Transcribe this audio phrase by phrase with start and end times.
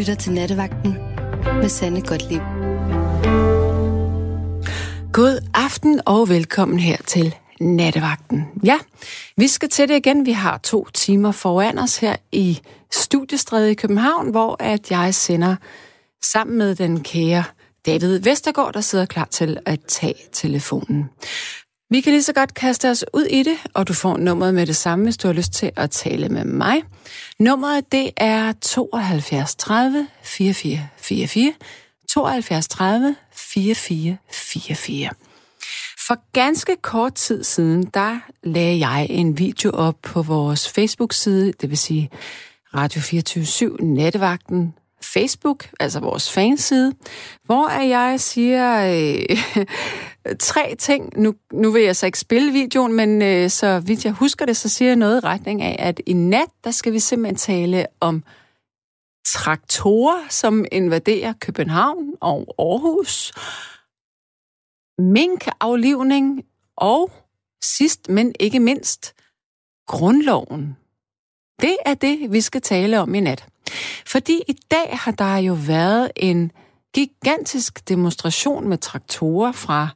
[0.00, 0.92] lytter til Nattevagten
[1.44, 2.42] med Sande Godtlib.
[5.12, 8.44] God aften og velkommen her til Nattevagten.
[8.64, 8.78] Ja,
[9.36, 10.26] vi skal til det igen.
[10.26, 12.60] Vi har to timer foran os her i
[12.92, 15.56] Studiestræde i København, hvor at jeg sender
[16.22, 17.44] sammen med den kære
[17.86, 21.10] David Vestergaard, der sidder klar til at tage telefonen.
[21.92, 24.66] Vi kan lige så godt kaste os ud i det, og du får nummeret med
[24.66, 26.82] det samme, hvis du har lyst til at tale med mig.
[27.38, 31.52] Nummeret det er 72 30 44 44.
[32.08, 35.10] 72 30 44 44.
[36.06, 41.70] For ganske kort tid siden, der lagde jeg en video op på vores Facebook-side, det
[41.70, 42.10] vil sige
[42.74, 46.92] Radio 24 Nettevagten Facebook, altså vores fanside,
[47.44, 49.36] hvor jeg siger øh,
[50.38, 51.20] tre ting.
[51.20, 54.56] Nu, nu vil jeg så ikke spille videoen, men øh, så vidt jeg husker det,
[54.56, 57.86] så siger jeg noget i retning af, at i nat, der skal vi simpelthen tale
[58.00, 58.24] om
[59.26, 63.32] traktorer, som invaderer København og Aarhus,
[64.98, 66.44] minkaflivning
[66.76, 67.12] og
[67.62, 69.14] sidst, men ikke mindst,
[69.86, 70.76] grundloven.
[71.60, 73.46] Det er det, vi skal tale om i nat.
[74.06, 76.52] Fordi i dag har der jo været en
[76.94, 79.88] gigantisk demonstration med traktorer fra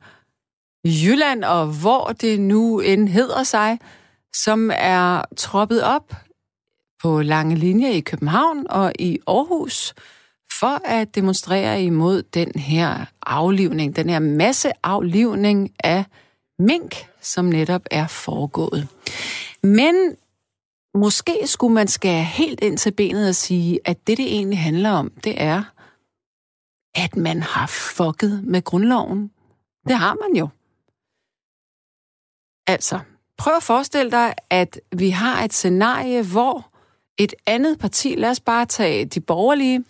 [0.85, 3.79] Jylland og hvor det nu end hedder sig,
[4.35, 6.15] som er troppet op
[7.03, 9.95] på lange linjer i København og i Aarhus
[10.61, 16.05] for at demonstrere imod den her aflivning, den her masseaflivning af
[16.59, 18.89] mink, som netop er foregået.
[19.63, 19.95] Men
[20.95, 24.91] måske skulle man skære helt ind til benet og sige, at det, det egentlig handler
[24.91, 25.63] om, det er,
[26.95, 29.31] at man har fucket med grundloven.
[29.89, 30.49] Det har man jo.
[32.67, 33.01] Altså,
[33.37, 36.71] prøv at forestille dig, at vi har et scenarie, hvor
[37.19, 39.85] et andet parti, lad os bare tage de borgerlige,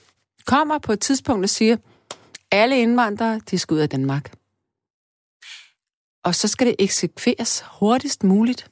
[0.47, 1.77] kommer på et tidspunkt og siger,
[2.51, 4.33] alle indvandrere, de skal ud af Danmark.
[6.25, 8.71] Og så skal det eksekveres hurtigst muligt.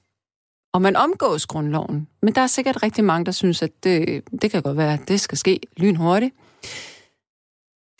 [0.73, 2.09] Og man omgås grundloven.
[2.23, 5.09] Men der er sikkert rigtig mange, der synes, at det, det kan godt være, at
[5.09, 6.35] det skal ske lynhurtigt.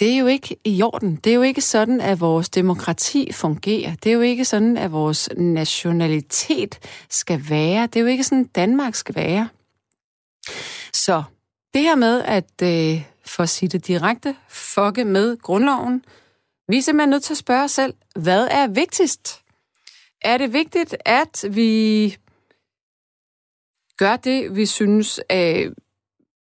[0.03, 1.17] Det er jo ikke i orden.
[1.17, 3.95] Det er jo ikke sådan, at vores demokrati fungerer.
[3.95, 6.79] Det er jo ikke sådan, at vores nationalitet
[7.11, 7.87] skal være.
[7.87, 9.49] Det er jo ikke sådan, Danmark skal være.
[10.93, 11.23] Så
[11.75, 16.05] det her med at, øh, for at sige det direkte, fucke med grundloven,
[16.69, 19.41] vi er simpelthen nødt til at spørge os selv, hvad er vigtigst?
[20.23, 22.17] Er det vigtigt, at vi
[23.99, 25.73] gør det, vi synes, øh,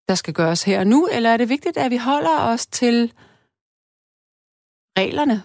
[0.08, 3.12] der skal gøres her og nu, eller er det vigtigt, at vi holder os til
[4.98, 5.42] reglerne,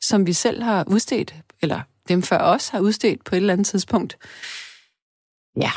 [0.00, 3.66] som vi selv har udstedt, eller dem før os har udstedt på et eller andet
[3.66, 4.12] tidspunkt?
[5.56, 5.72] Ja,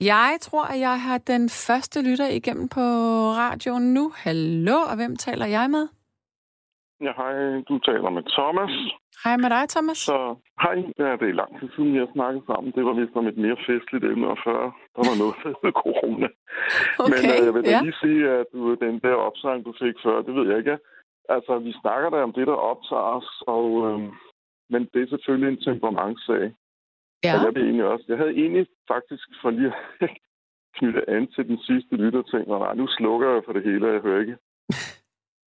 [0.00, 2.84] jeg tror, at jeg har den første lytter igennem på
[3.42, 4.12] radioen nu.
[4.16, 5.88] Hallo, og hvem taler jeg med?
[7.00, 7.34] Ja, hej.
[7.68, 8.74] Du taler med Thomas.
[9.24, 9.98] Hej med dig, Thomas.
[10.10, 10.18] Så
[10.64, 12.72] hej, ja, det er lang tid siden, vi har snakket sammen.
[12.76, 14.60] Det var vist om et mere festligt emne, og før
[14.94, 16.28] der var noget med corona.
[17.04, 17.80] Okay, Men uh, jeg vil da ja.
[17.86, 20.76] lige sige, at du, den der opsang, du fik før, det ved jeg ikke.
[21.28, 24.12] Altså, vi snakker der om det, der optager os, og, øhm,
[24.70, 26.54] men det er selvfølgelig en temperamentsag.
[27.24, 27.34] Ja.
[27.34, 30.10] Og jeg, vil egentlig også, jeg havde egentlig faktisk for lige at
[30.78, 33.86] knytte an til den sidste lytter ting, og nej, nu slukker jeg for det hele,
[33.86, 34.36] og jeg hører ikke.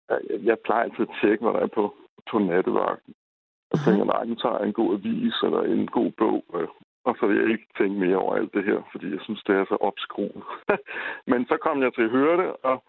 [0.08, 1.94] Jeg, jeg plejer altid at tjekke, hvad der er på,
[2.30, 3.14] på nattevagten.
[3.72, 6.68] Jeg tænker, nej, nu tager jeg en god avis eller en god bog, øh,
[7.04, 9.54] og så vil jeg ikke tænke mere over alt det her, fordi jeg synes, det
[9.56, 10.42] er så opskruet.
[11.30, 12.84] Men så kom jeg til at høre det, og,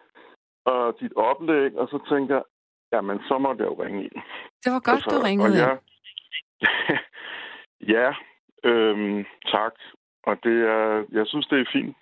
[0.66, 2.44] og dit oplæg, og så tænker jeg,
[2.92, 4.18] jamen, så måtte jeg jo ringe ind.
[4.64, 5.58] Det var godt, du ringede.
[5.58, 5.78] jeg,
[7.96, 8.08] ja,
[8.64, 9.74] øhm, tak.
[10.24, 11.98] Og det er, jeg synes, det er fint,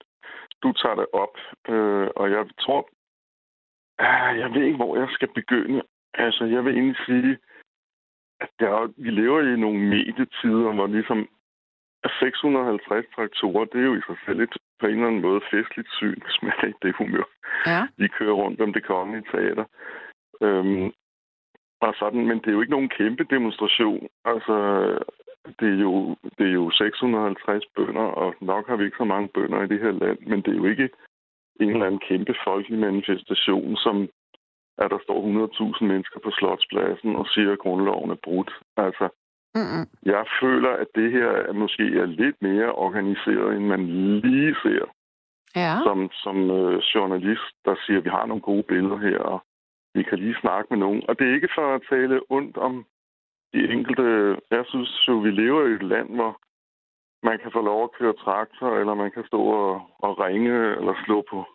[0.63, 1.35] du tager det op.
[1.73, 2.89] Øh, og jeg tror,
[3.99, 5.81] ah, jeg ved ikke, hvor jeg skal begynde.
[6.13, 7.37] Altså, jeg vil egentlig sige,
[8.39, 11.29] at der er, vi lever i nogle medietider, hvor ligesom
[12.19, 15.91] 650 traktorer, det er jo i sig selv et på en eller anden måde festligt
[15.99, 17.27] syn, hvis man er i det humør.
[17.65, 17.81] Ja.
[17.97, 19.65] Vi kører rundt om det kongelige teater.
[20.43, 20.91] Øhm,
[21.81, 24.07] og sådan, men det er jo ikke nogen kæmpe demonstration.
[24.25, 24.55] Altså,
[25.59, 29.27] det er jo, det er jo 650 bønder, og nok har vi ikke så mange
[29.27, 30.89] bønder i det her land, men det er jo ikke
[31.59, 34.09] en eller anden kæmpe folkelig manifestation, som
[34.77, 35.19] at der står
[35.79, 38.51] 100.000 mennesker på Slotspladsen og siger, at grundloven er brudt.
[38.77, 39.09] Altså,
[39.55, 39.85] Mm-mm.
[40.03, 43.87] jeg føler, at det her er måske er lidt mere organiseret, end man
[44.19, 44.85] lige ser
[45.55, 45.75] Ja.
[45.83, 49.43] som, som øh, journalist, der siger, at vi har nogle gode billeder her, og
[49.93, 51.03] vi kan lige snakke med nogen.
[51.07, 52.85] Og det er ikke for at tale ondt om
[53.53, 54.03] de enkelte.
[54.51, 56.39] Jeg synes jo, vi lever i et land, hvor
[57.23, 60.93] man kan få lov at køre traktor, eller man kan stå og, og ringe, eller
[61.05, 61.45] slå på,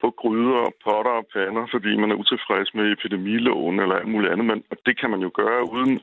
[0.00, 4.46] på gryder, potter og pander, fordi man er utilfreds med epidemiloven eller alt muligt andet.
[4.46, 6.00] Men, og det kan man jo gøre, uden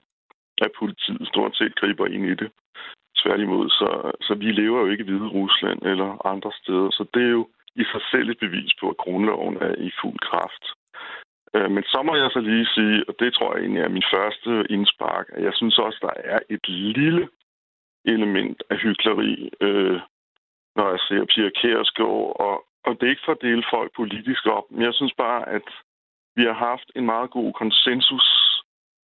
[0.61, 2.51] at politiet stort set griber ind i det.
[3.17, 6.89] Tværtimod, så, så vi lever jo ikke i Hvide Rusland eller andre steder.
[6.89, 10.19] Så det er jo i sig selv et bevis på, at grundloven er i fuld
[10.19, 10.63] kraft.
[11.55, 14.11] Øh, men så må jeg så lige sige, og det tror jeg egentlig er min
[14.13, 17.29] første indspark, at jeg synes også, der er et lille
[18.05, 19.99] element af hyggeleri, øh,
[20.75, 24.45] når jeg ser Pia Kærsgaard, og, og det er ikke for at dele folk politisk
[24.45, 25.67] op, men jeg synes bare, at
[26.35, 28.27] vi har haft en meget god konsensus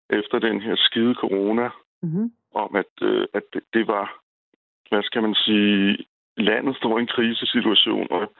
[0.09, 1.69] efter den her skide corona,
[2.01, 2.31] mm-hmm.
[2.53, 4.19] om at, øh, at det, det var,
[4.89, 6.05] hvad skal man sige,
[6.37, 8.33] landet står i en krisesituation, og,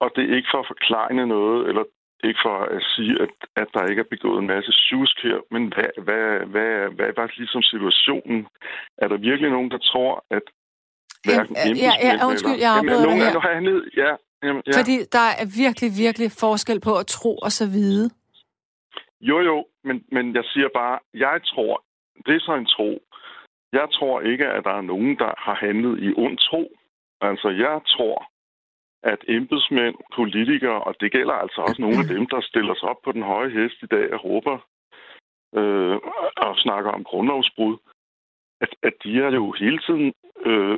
[0.00, 1.84] og det er ikke for at forklare noget, eller
[2.24, 5.62] ikke for at sige, at, at der ikke er begået en masse tjusk her, men
[5.74, 8.46] hvad, hvad, hvad, hvad var ligesom situationen?
[9.02, 10.42] Er der virkelig nogen, der tror, at
[11.24, 13.40] hverken ja, ja, ja, undskyld, jeg afbryder nogen her.
[13.40, 14.12] Har handlet, ja,
[14.44, 14.78] jamen, ja.
[14.80, 18.10] Fordi der er virkelig, virkelig forskel på at tro og så vide.
[19.20, 21.84] Jo, jo, men, men jeg siger bare, jeg tror,
[22.26, 23.02] det er så en tro.
[23.72, 26.62] Jeg tror ikke, at der er nogen, der har handlet i ond tro.
[27.20, 28.29] Altså, jeg tror,
[29.02, 33.00] at embedsmænd, politikere, og det gælder altså også nogle af dem, der stiller sig op
[33.04, 34.56] på den høje hest i dag og råber
[35.58, 35.96] øh,
[36.36, 37.76] og snakker om grundlovsbrud,
[38.60, 40.12] at, at de har jo hele tiden
[40.46, 40.76] øh,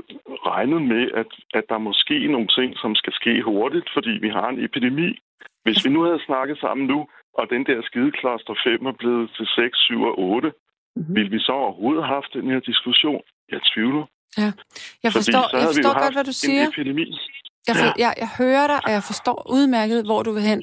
[0.50, 4.48] regnet med, at, at der måske nogle ting, som skal ske hurtigt, fordi vi har
[4.48, 5.18] en epidemi.
[5.64, 9.46] Hvis vi nu havde snakket sammen nu, og den der skidekloster 5 er blevet til
[9.46, 10.52] 6, 7 og 8,
[10.96, 11.14] mm-hmm.
[11.14, 13.22] ville vi så overhovedet have haft den her diskussion?
[13.52, 14.04] Jeg tvivler.
[14.38, 14.52] Ja,
[15.04, 16.68] jeg forstår, jeg forstår godt, hvad du siger.
[16.68, 17.06] Epidemi.
[17.68, 20.62] Jeg, for, jeg, jeg hører dig, og jeg forstår udmærket, hvor du vil hen.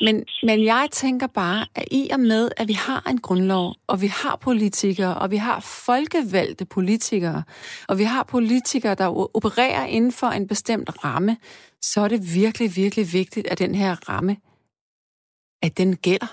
[0.00, 3.96] Men, men jeg tænker bare, at i og med, at vi har en grundlov, og
[4.04, 7.42] vi har politikere, og vi har folkevalgte politikere,
[7.88, 11.36] og vi har politikere, der opererer inden for en bestemt ramme,
[11.82, 14.36] så er det virkelig, virkelig vigtigt, at den her ramme,
[15.62, 16.30] at den gælder.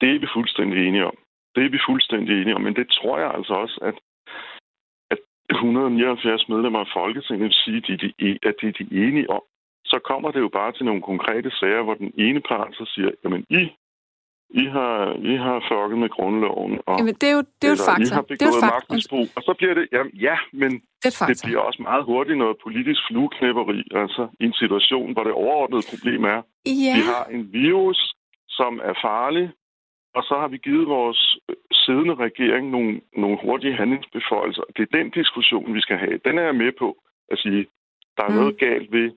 [0.00, 1.16] Det er vi fuldstændig enige om.
[1.54, 3.94] Det er vi fuldstændig enige om, men det tror jeg altså også, at
[5.50, 9.42] 179 medlemmer af Folketinget vil sige, at de, at de er de enige om.
[9.84, 13.10] Så kommer det jo bare til nogle konkrete sager, hvor den ene part så siger,
[13.24, 13.62] jamen I,
[14.50, 14.94] I har,
[15.32, 16.78] I har fucket med grundloven.
[16.86, 18.12] Og, jamen, det er jo, det er jo et fakta.
[18.12, 19.26] I har begået det er jo magtmisbrug.
[19.36, 20.70] Og så bliver det, jamen, ja, men
[21.04, 23.78] det, det bliver også meget hurtigt noget politisk flueknæpperi.
[24.02, 26.94] Altså i en situation, hvor det overordnede problem er, ja.
[26.98, 27.98] vi har en virus,
[28.48, 29.46] som er farlig,
[30.14, 34.62] og så har vi givet vores øh, siddende regering nogle, nogle hurtige handlingsbeføjelser.
[34.76, 36.20] Det er den diskussion, vi skal have.
[36.24, 36.96] Den er jeg med på
[37.32, 37.66] at sige,
[38.16, 38.34] der er mm.
[38.34, 39.10] noget galt ved,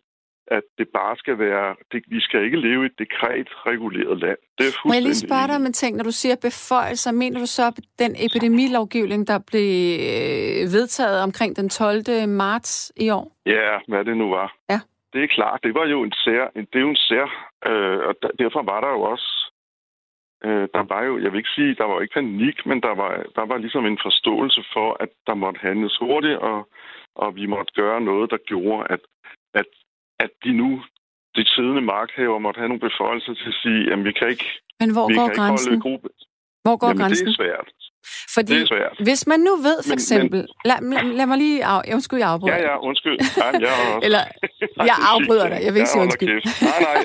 [0.48, 1.76] at det bare skal være...
[1.92, 4.38] Det, vi skal ikke leve i et dekret-reguleret land.
[4.58, 5.98] Det er Må jeg lige spørge dig om en ting?
[5.98, 9.72] Når du siger beføjelser, mener du så den epidemilovgivning, der blev
[10.12, 12.28] øh, vedtaget omkring den 12.
[12.28, 13.32] marts i år?
[13.46, 14.56] Ja, hvad det nu var.
[14.70, 14.80] Ja.
[15.14, 15.60] Det er klart.
[15.64, 16.44] Det var jo en sær...
[16.56, 17.26] Det er jo en sær...
[17.70, 19.41] Øh, og derfor var der jo også
[20.48, 23.12] Øh, der var jo, jeg vil ikke sige, der var ikke panik, men der var,
[23.36, 26.68] der var ligesom en forståelse for, at der måtte handles hurtigt, og,
[27.16, 29.00] og vi måtte gøre noget, der gjorde, at,
[29.54, 29.66] at,
[30.20, 30.70] at de nu,
[31.36, 34.48] de siddende magthaver, måtte have nogle beføjelser til at sige, at vi kan ikke...
[34.80, 35.74] Men hvor vi går kan grænsen?
[35.74, 36.10] Ikke holde gruppe.
[36.64, 37.28] Hvor går Jamen, grænsen?
[37.28, 37.68] det er svært.
[38.36, 38.96] Fordi det er svært.
[39.10, 40.40] hvis man nu ved for eksempel...
[40.40, 40.48] Men,
[40.82, 41.66] men, lad, lad, lad mig lige...
[41.66, 42.56] Af, jeg undskyld, jeg afbryder.
[42.56, 43.18] Ja, ja, undskyld.
[43.38, 44.06] Ja, jeg også.
[44.06, 44.24] Eller,
[44.90, 45.60] jeg afbryder dig.
[45.66, 46.30] Jeg vil ikke sige undskyld.
[46.70, 47.00] Nej, nej.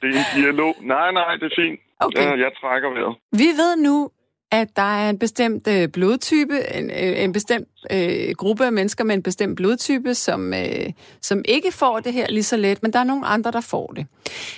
[0.00, 0.72] Det er en dialog.
[0.94, 1.80] Nej, nej, det er fint.
[2.06, 2.30] Okay.
[2.30, 3.16] Jeg, jeg trækker vejret.
[3.32, 4.10] Vi ved nu,
[4.52, 9.04] at der er en bestemt øh, blodtype, en, øh, en bestemt øh, gruppe af mennesker
[9.04, 12.92] med en bestemt blodtype, som, øh, som ikke får det her lige så let, men
[12.92, 14.06] der er nogle andre, der får det.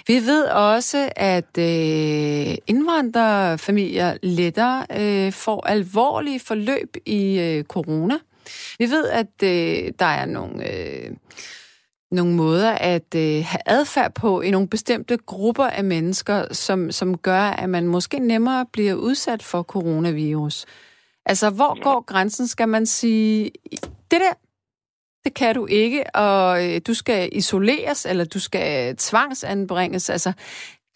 [0.07, 8.15] Vi ved også, at øh, indvandrerfamilier lettere øh, får alvorlige forløb i øh, corona.
[8.79, 10.71] Vi ved, at øh, der er nogle...
[10.73, 11.11] Øh,
[12.15, 17.19] nogle måder at øh, have adfærd på i nogle bestemte grupper af mennesker, som, som
[17.19, 20.67] gør, at man måske nemmere bliver udsat for coronavirus.
[21.27, 22.47] Altså, hvor går grænsen?
[22.47, 23.51] Skal man sige,
[24.11, 24.33] det der,
[25.25, 30.11] det kan du ikke, og øh, du skal isoleres, eller du skal tvangsanbringes.
[30.11, 30.33] Altså,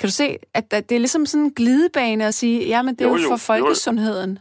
[0.00, 3.04] kan du se, at det er ligesom sådan en glidebane at sige, ja, men det
[3.04, 4.38] er jo, jo for folkesundheden.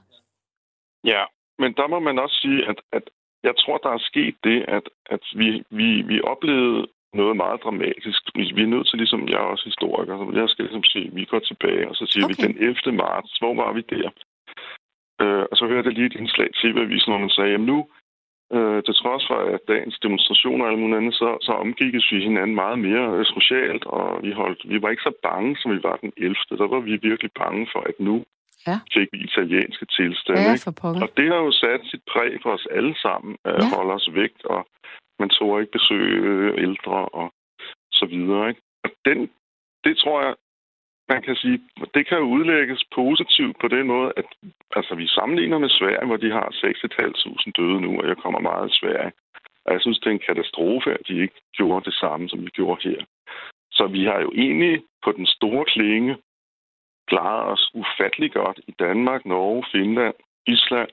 [1.04, 1.24] Ja,
[1.60, 3.04] men der må man også sige, at, at
[3.50, 4.86] jeg tror, der er sket det, at,
[5.16, 5.50] at vi,
[5.80, 8.22] vi, vi oplevede noget meget dramatisk.
[8.58, 11.24] Vi er nødt til, ligesom jeg er også historiker, så jeg skal ligesom sige, vi
[11.32, 12.36] går tilbage, og så siger okay.
[12.36, 12.92] vi den 11.
[13.04, 14.10] marts, hvor var vi der?
[15.22, 17.80] Øh, og så hørte jeg lige et indslag til TV-avisen, hvor man sagde, jamen nu,
[18.56, 22.18] øh, til trods for at dagens demonstrationer og alt muligt andet, så, så omgikkes vi
[22.28, 25.80] hinanden meget mere øh, socialt, og vi, holdt, vi var ikke så bange, som vi
[25.84, 26.36] var den 11.
[26.62, 28.16] Der var vi virkelig bange for, at nu
[28.68, 28.78] ja.
[28.94, 30.42] fik vi italienske tilstande.
[30.42, 31.04] Ja, ikke?
[31.04, 33.76] Og det har jo sat sit præg for os alle sammen, at ja.
[33.76, 34.68] holde os vægt, og
[35.20, 37.34] man tog ikke besøge ældre og
[37.92, 38.50] så videre.
[38.50, 38.62] Ikke?
[38.84, 39.30] og den,
[39.84, 40.36] det tror jeg,
[41.10, 41.60] man kan sige,
[41.94, 44.26] det kan jo udlægges positivt på den måde, at
[44.76, 48.70] altså, vi sammenligner med Sverige, hvor de har 6.500 døde nu, og jeg kommer meget
[48.70, 49.12] i Sverige.
[49.66, 52.50] Og jeg synes, det er en katastrofe, at de ikke gjorde det samme, som vi
[52.60, 53.00] gjorde her.
[53.72, 56.18] Så vi har jo egentlig på den store klinge
[57.08, 60.16] klaret os ufattelig godt i Danmark, Norge, Finland,
[60.48, 60.90] Island,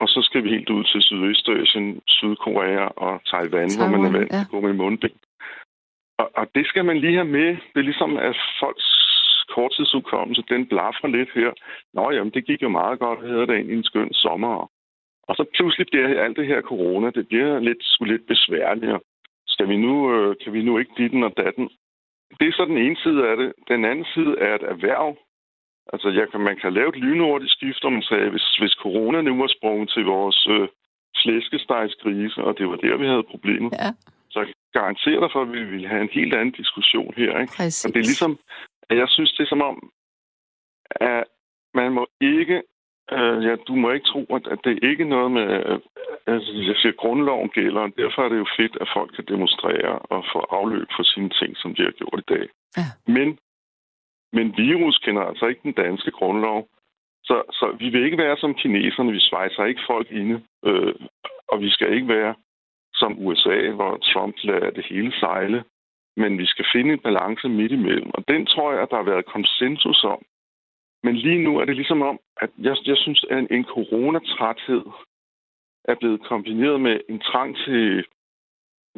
[0.00, 4.18] og så skal vi helt ud til Sydøstasien, Sydkorea og Taiwan, Taiwan hvor man er
[4.18, 4.44] vant til ja.
[4.44, 5.18] at gå med mundbind.
[6.18, 7.48] Og, og det skal man lige have med.
[7.72, 8.88] Det er ligesom, at folks
[9.54, 11.52] korttidsudkommelse, den blaffer lidt her.
[11.94, 14.70] Nå jamen, det gik jo meget godt, at havde det en skøn sommer.
[15.28, 19.00] Og så pludselig bliver alt det her corona, det bliver lidt, lidt besværligt.
[19.46, 21.68] Skal vi nu, øh, kan vi nu ikke dit den og datten?
[22.40, 23.52] Det er så den ene side af det.
[23.68, 25.16] Den anden side er et erhverv.
[25.92, 29.20] Altså, jeg kan, man kan lave et lynhurtigt skift, om man sagde, hvis, hvis corona
[29.20, 30.68] nu var sprunget til vores øh,
[31.22, 33.90] flæskestegsgrise, og det var der, vi havde problemet, ja.
[34.30, 37.40] så jeg garanterer dig for, at vi ville have en helt anden diskussion her.
[37.40, 37.52] Ikke?
[37.56, 37.84] Præcis.
[37.84, 38.38] Og det er ligesom,
[38.90, 39.90] at jeg synes, det er som om,
[40.90, 41.24] at
[41.74, 42.62] man må ikke
[43.12, 45.48] Øh, ja, du må ikke tro, at, at det er ikke noget med...
[45.68, 45.78] Øh,
[46.26, 49.98] altså, jeg siger, grundloven gælder, og derfor er det jo fedt, at folk kan demonstrere
[49.98, 52.46] og få afløb for sine ting, som de har gjort i dag.
[52.76, 52.88] Ja.
[53.16, 53.38] Men,
[54.36, 56.68] men virus kender altså ikke den danske grundlov.
[57.28, 59.12] Så, så vi vil ikke være som kineserne.
[59.12, 60.36] Vi svejser ikke folk inde.
[60.64, 60.94] Øh,
[61.48, 62.34] og vi skal ikke være
[62.94, 65.64] som USA, hvor Trump lader det hele sejle.
[66.16, 68.10] Men vi skal finde en balance midt imellem.
[68.14, 70.22] Og den tror jeg, at der har været konsensus om
[71.06, 74.84] men lige nu er det ligesom om, at jeg, jeg synes, at en, en coronatræthed
[75.84, 78.04] er blevet kombineret med en trang til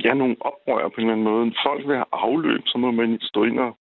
[0.04, 1.54] ja, nogle oprør på en eller anden måde.
[1.66, 3.78] Folk vil have afløb, så må man stå ind og,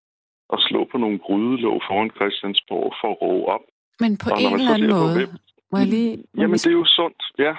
[0.49, 3.61] og slå på nogle grydelåg foran Christiansborg for at råbe op.
[3.99, 5.27] Men på en eller anden måde,
[5.71, 6.17] må jeg lige...
[6.17, 7.53] Må Jamen, det er jo sundt, ja.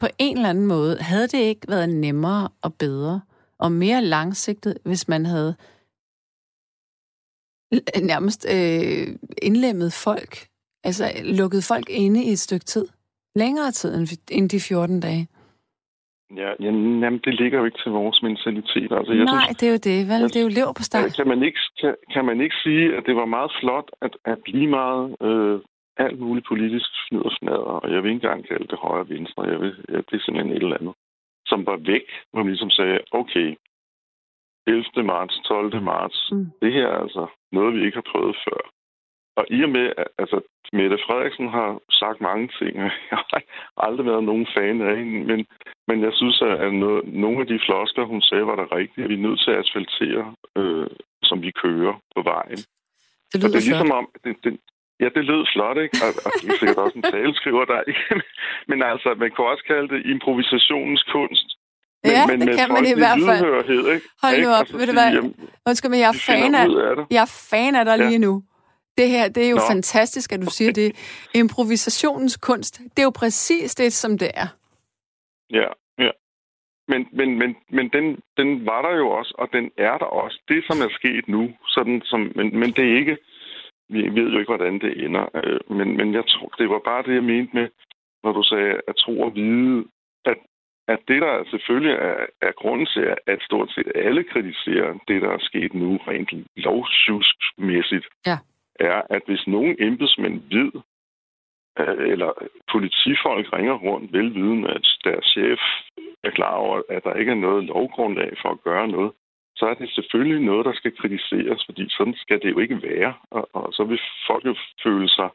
[0.00, 3.20] På en eller anden måde, havde det ikke været nemmere og bedre
[3.58, 5.54] og mere langsigtet, hvis man havde
[8.12, 10.48] nærmest øh, indlemmet folk,
[10.84, 12.86] altså lukket folk inde i et stykke tid.
[13.34, 15.28] Længere tid end de 14 dage.
[16.34, 18.92] Ja, jamen, det ligger jo ikke til vores mentalitet.
[18.92, 20.22] Altså, jeg Nej, synes, det er jo det, vel?
[20.32, 21.16] Det er jo lever på start.
[21.16, 24.38] Kan man, ikke, kan, kan man ikke sige, at det var meget flot, at, at
[24.46, 25.60] lige meget øh,
[25.96, 29.42] alt muligt politisk og smadre, og jeg vil ikke engang kalde det højre og venstre,
[29.42, 30.94] jeg vil, ja, det er simpelthen et eller andet,
[31.46, 33.56] som var væk, hvor man ligesom sagde, okay,
[34.66, 34.84] 11.
[35.04, 35.82] marts, 12.
[35.82, 36.28] marts.
[36.32, 36.46] Mm.
[36.62, 38.60] Det her er altså noget, vi ikke har prøvet før.
[39.38, 40.38] Og i og med, at altså,
[40.72, 43.42] Mette Frederiksen har sagt mange ting, og jeg har
[43.76, 45.46] aldrig været nogen fan af hende, men,
[45.88, 49.08] men jeg synes, at noget, nogle af de flosker, hun sagde, var der rigtige.
[49.08, 50.86] Vi er nødt til at asfaltere, øh,
[51.22, 52.60] som vi kører på vejen.
[53.30, 54.52] Det lyder og det er ligesom om, det, det,
[55.00, 55.96] Ja, det lød flot, ikke?
[56.04, 57.80] Og, og det er sikkert også en taleskriver der.
[58.70, 61.48] Men altså, man kan også kalde det improvisationens kunst.
[62.04, 63.86] Men, ja, men det kan man i hvert fald.
[63.94, 64.06] Ikke?
[64.22, 65.10] Hold nu op, altså, ved du hvad?
[65.68, 66.66] Undskyld, men jeg er fan af,
[67.16, 68.08] jeg er fan af dig ja.
[68.08, 68.32] lige nu.
[68.98, 69.62] Det her, det er jo Nå.
[69.70, 70.90] fantastisk, at du siger det.
[71.34, 74.48] Improvisationens kunst, det er jo præcis det, som det er.
[75.50, 76.10] Ja, ja.
[76.88, 80.40] Men, men, men, men den, den var der jo også, og den er der også.
[80.48, 83.18] Det, som er sket nu, sådan som, men, men det er ikke,
[83.88, 85.26] vi ved jo ikke, hvordan det ender.
[85.34, 87.68] Øh, men, men jeg tror, det var bare det, jeg mente med,
[88.24, 89.84] når du sagde at tro og vide,
[90.24, 90.36] at
[90.88, 95.30] at det, der selvfølgelig er, er grunden til, at stort set alle kritiserer det, der
[95.30, 98.38] er sket nu rent lovsjusmæssigt, ja
[98.80, 100.72] er, at hvis nogen embedsmænd ved,
[102.12, 102.30] eller
[102.72, 105.60] politifolk ringer rundt velviden, at deres chef
[106.24, 109.12] er klar over, at der ikke er noget lovgrundlag for at gøre noget,
[109.56, 113.14] så er det selvfølgelig noget, der skal kritiseres, fordi sådan skal det jo ikke være.
[113.30, 115.28] Og, og så vil folk jo føle sig...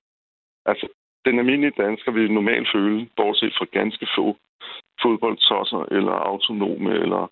[0.66, 0.88] Altså,
[1.26, 4.38] den almindelige dansker vil normalt føle, bortset fra ganske få,
[5.02, 7.32] fodboldtosser eller autonome eller,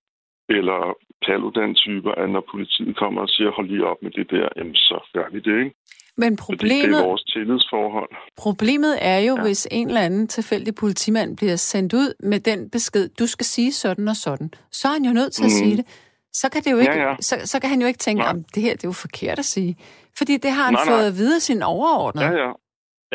[0.49, 0.93] eller
[1.25, 4.97] paludan-typer, at når politiet kommer og siger, hold lige op med det der, jamen så
[5.13, 5.75] gør vi det, ikke?
[6.23, 8.09] Men problemet, Fordi det er vores tillidsforhold.
[8.38, 9.41] Problemet er jo, ja.
[9.41, 13.71] hvis en eller anden tilfældig politimand bliver sendt ud med den besked, du skal sige
[13.71, 15.59] sådan og sådan, så er han jo nødt til at mm.
[15.61, 15.85] sige det.
[16.33, 17.15] Så kan, det jo ikke, ja, ja.
[17.19, 19.45] Så, så kan han jo ikke tænke, om det her det er jo forkert at
[19.45, 19.75] sige.
[20.17, 21.11] Fordi det har han nej, fået nej.
[21.11, 22.25] at vide sin overordnede.
[22.25, 22.51] Ja, ja.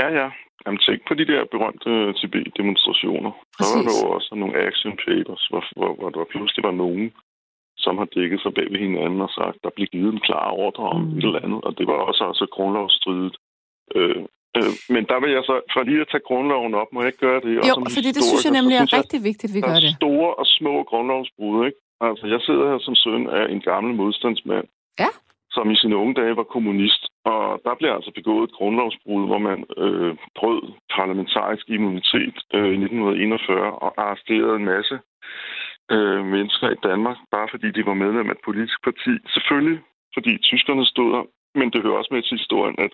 [0.01, 0.29] Ja, ja.
[0.65, 3.33] Jamen, tænk på de der berømte Tibet-demonstrationer.
[3.59, 7.07] Der var der også nogle action papers, hvor, hvor, hvor der pludselig var nogen,
[7.85, 10.85] som har dækket sig bag ved hinanden og sagt, der blev givet en klar ordre
[10.95, 11.19] om mm.
[11.19, 13.37] et eller andet, og det var også altså grundlovsstridigt.
[13.97, 14.23] Øh,
[14.59, 17.27] øh, men der vil jeg så, for lige at tage grundloven op, må jeg ikke
[17.29, 17.53] gøre det?
[17.71, 19.93] Jo, fordi det synes jeg nemlig er rigtig vigtigt, at vi gør det.
[20.01, 21.81] store og små grundlovsbrud, ikke?
[22.09, 24.67] Altså, jeg sidder her som søn af en gammel modstandsmand,
[25.03, 25.11] ja.
[25.57, 29.41] som i sine unge dage var kommunist, og der blev altså begået et grundlovsbrud, hvor
[29.49, 30.63] man øh, brød
[30.97, 34.97] parlamentarisk immunitet øh, i 1941 og arresterede en masse
[35.91, 39.13] øh, mennesker i Danmark, bare fordi de var medlem af et politisk parti.
[39.35, 39.81] Selvfølgelig
[40.15, 41.25] fordi tyskerne stod der.
[41.55, 42.93] Men det hører også med til historien, at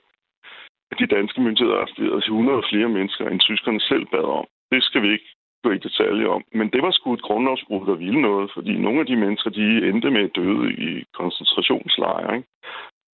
[0.98, 4.46] de danske myndigheder arresterede 100 flere mennesker, end tyskerne selv bad om.
[4.72, 5.30] Det skal vi ikke
[5.64, 6.42] gå i detalje om.
[6.52, 9.88] Men det var sgu et grundlovsbrud, der ville noget, fordi nogle af de mennesker, de
[9.88, 12.36] endte med at døde i koncentrationslejre.
[12.36, 12.48] Ikke?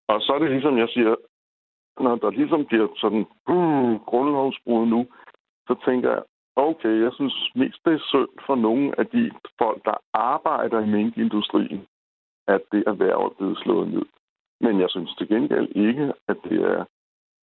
[0.09, 1.15] Og så er det ligesom, jeg siger,
[2.01, 5.07] når der ligesom bliver sådan uh, grundlovsbrud nu,
[5.69, 6.23] så tænker jeg,
[6.57, 10.91] okay, jeg synes mest det er synd for nogle af de folk, der arbejder i
[10.91, 11.87] minkindustrien,
[12.49, 14.07] at det erhverv er blevet slået ned.
[14.61, 16.85] Men jeg synes til gengæld ikke, at det er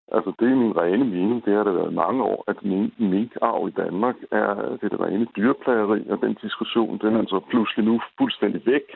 [0.08, 1.46] Altså, det er min rene mening.
[1.46, 2.63] Det har det været mange år, at
[2.98, 7.86] minkarv i Danmark er det, det rene dyreplageri, og den diskussion, den er altså pludselig
[7.86, 8.88] nu fuldstændig væk.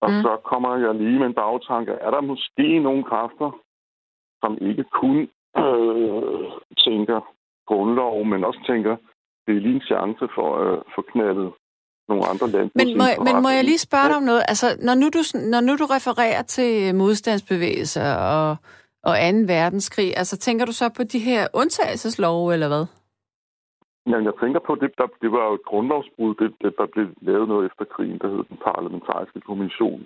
[0.00, 0.22] Og mm.
[0.22, 1.92] så kommer jeg lige med en bagtanke.
[1.92, 3.50] Er der måske nogle kræfter,
[4.42, 5.16] som ikke kun
[5.62, 6.50] øh,
[6.84, 7.20] tænker
[7.66, 8.96] grundlov, men også tænker,
[9.46, 11.52] det er lige en chance for at øh, få knaldet
[12.08, 12.70] nogle andre lande.
[12.74, 14.42] Men må, men må jeg lige spørge dig om noget?
[14.48, 15.22] Altså, når nu du,
[15.52, 18.56] når nu du refererer til modstandsbevægelser og
[19.10, 19.54] og 2.
[19.54, 20.08] verdenskrig.
[20.20, 22.84] Altså, tænker du så på de her undtagelseslove, eller hvad?
[24.10, 27.06] Ja, jeg tænker på, det, der, det var jo et grundlovsbrud, det, det, der blev
[27.20, 30.02] lavet noget efter krigen, der hed den parlamentariske kommission.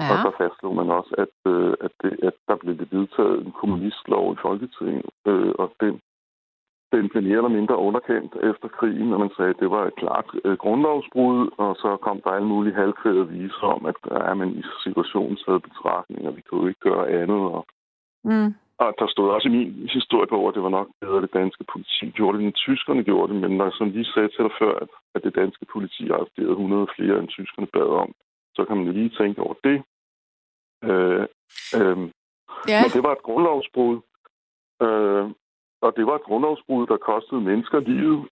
[0.00, 0.10] Ja.
[0.12, 3.52] Og så fastslog man også, at, øh, at, det, at der blev det vedtaget en
[3.60, 6.00] kommunistlov i Folketinget, øh, og den,
[6.92, 9.96] den blev mere eller mindre underkendt efter krigen, og man sagde, at det var et
[9.96, 14.50] klart øh, grundlovsbrud, og så kom der alle mulige halvkvæde viser om, at er man
[14.60, 17.66] i situationen taget betragtning, og vi kunne ikke gøre andet, og
[18.24, 18.54] Mm.
[18.78, 21.34] Og der stod også i min historie på, at det var nok bedre, at det
[21.34, 23.40] danske politi gjorde det, end tyskerne gjorde det.
[23.40, 26.86] Men når som lige sagde til dig før, at, at det danske politi arresterede 100
[26.96, 28.14] flere, end tyskerne bad om,
[28.54, 29.78] så kan man lige tænke over det.
[30.88, 31.26] Øh,
[31.78, 31.98] øh,
[32.72, 32.78] ja.
[32.82, 33.96] Men det var et grundlovsbrud.
[34.82, 35.09] Øh,
[35.82, 38.28] og det var et grundlovsbrud, der kostede mennesker livet.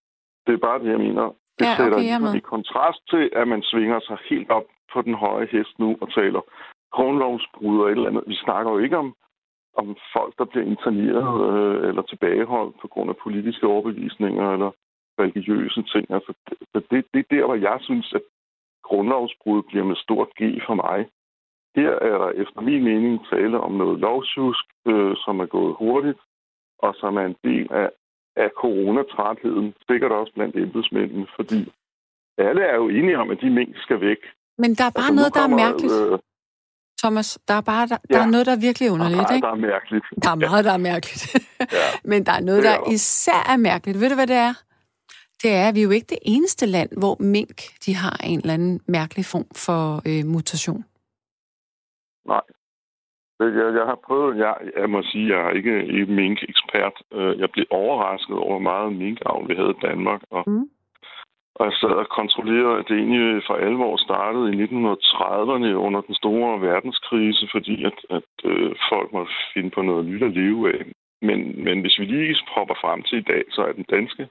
[0.47, 1.25] Det er bare det, jeg mener.
[1.59, 5.15] Det ja, okay, sætter i kontrast til, at man svinger sig helt op på den
[5.15, 6.41] høje hest nu og taler
[6.93, 8.25] grundlovsbrud og et eller andet.
[8.27, 9.15] Vi snakker jo ikke om
[9.83, 14.71] om folk, der bliver interneret øh, eller tilbageholdt på grund af politiske overbevisninger eller
[15.23, 16.05] religiøse ting.
[16.11, 16.33] Altså,
[16.75, 18.23] det, det, det er der, hvor jeg synes, at
[18.89, 20.99] grundlovsbrud bliver med stort G for mig.
[21.77, 26.19] Her er der efter min mening tale om noget lovsjusk, øh, som er gået hurtigt,
[26.79, 27.89] og som er en del af,
[28.37, 31.73] af coronatrætheden, sikkert også blandt embedsmændene, fordi
[32.39, 34.21] alle er jo enige om, at de mink skal væk.
[34.59, 36.13] Men der er bare altså, noget, der er mærkeligt.
[36.13, 36.19] Øh,
[37.03, 38.15] Thomas, der er bare der, ja.
[38.15, 39.47] der er noget, der er virkelig underligt, der, ikke?
[39.47, 40.05] Der er mærkeligt.
[40.25, 41.23] Der er meget, der er mærkeligt.
[41.79, 41.87] ja.
[42.05, 44.01] Men der er noget, der især er mærkeligt.
[44.01, 44.55] Ved du, hvad det er?
[45.43, 48.39] Det er, at vi er jo ikke det eneste land, hvor mink de har en
[48.39, 50.85] eller anden mærkelig form for øh, mutation.
[52.27, 52.41] Nej.
[53.41, 56.97] Jeg, jeg har prøvet, jeg, jeg må sige, jeg er ikke en mink-ekspert.
[57.13, 60.21] Øh, jeg blev overrasket over meget minkavl, vi havde i Danmark.
[60.31, 60.69] Og mm.
[61.59, 66.15] Og jeg sad og kontrollerede, at det egentlig for alvor startede i 1930'erne under den
[66.15, 70.85] store verdenskrise, fordi at, at øh, folk måtte finde på noget nyt at leve af.
[71.23, 74.29] Men, men hvis vi lige hopper frem til i dag, så er den danske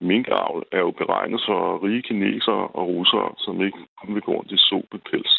[0.00, 4.56] minkavl er jo beregnet for rige kinesere og russere, som ikke vil gå rundt i
[4.58, 5.32] sopepels.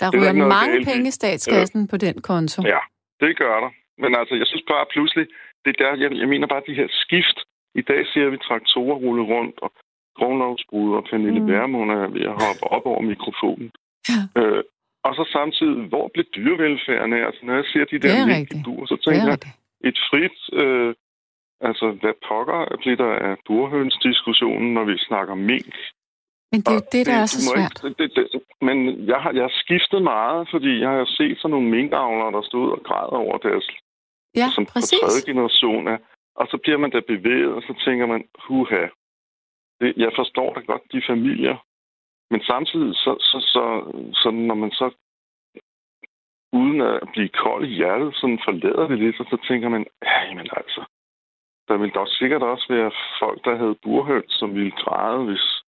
[0.00, 1.86] Der ryger mange penge i statskassen ja.
[1.92, 2.58] på den konto.
[2.74, 2.80] Ja,
[3.20, 3.70] det gør der.
[4.02, 5.26] Men altså, jeg synes bare pludselig,
[5.64, 7.38] det er der, jeg, jeg mener bare de her skift.
[7.74, 9.72] I dag ser vi traktorer rulle rundt, og
[10.18, 11.48] grundlovsbrud, og Pernille mm.
[11.52, 13.70] Vermund er ved at hoppe op over mikrofonen.
[14.08, 14.40] Ja.
[14.40, 14.62] Øh,
[15.06, 17.26] og så samtidig, hvor blev dyrevelfærden af?
[17.26, 19.38] Altså, når jeg ser de der mælkeduer, så tænker jeg,
[19.90, 20.38] et frit...
[20.62, 20.94] Øh,
[21.60, 25.74] altså, hvad pokker bliver der af burhønsdiskussionen, når vi snakker mink?
[26.52, 27.76] Men det er jo det, der det, er så svært.
[27.84, 28.76] Ikke, det, det, men
[29.10, 32.66] jeg har, jeg har skiftet meget, fordi jeg har set sådan nogle minkavlere, der stod
[32.76, 33.66] og græder over deres...
[34.40, 35.00] Ja, som præcis.
[35.02, 35.98] På tredje generation af,
[36.40, 38.84] og så bliver man da bevæget, og så tænker man, huha,
[39.80, 41.56] det, jeg forstår da godt de familier,
[42.30, 43.64] men samtidig, så, så, så,
[44.22, 44.90] så når man så
[46.52, 50.34] uden at blive kold i hjertet, sådan forlader det lidt, og så tænker man, ja,
[50.34, 50.84] men altså,
[51.68, 55.62] der ville dog sikkert også være folk, der havde burhøns, som ville græde, hvis,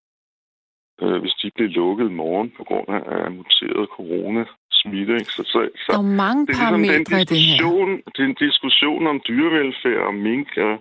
[1.02, 4.44] øh, hvis de blev lukket i morgen på grund af muteret corona
[4.80, 5.14] smitte.
[5.20, 5.32] Ikke?
[5.36, 8.12] Så, så, så, der er mange det er ligesom den diskussion, det, her.
[8.14, 10.74] det er en diskussion om dyrevelfærd og mink og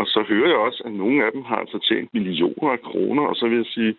[0.00, 3.22] og så hører jeg også, at nogle af dem har altså tjent millioner af kroner,
[3.30, 3.94] og så vil jeg sige,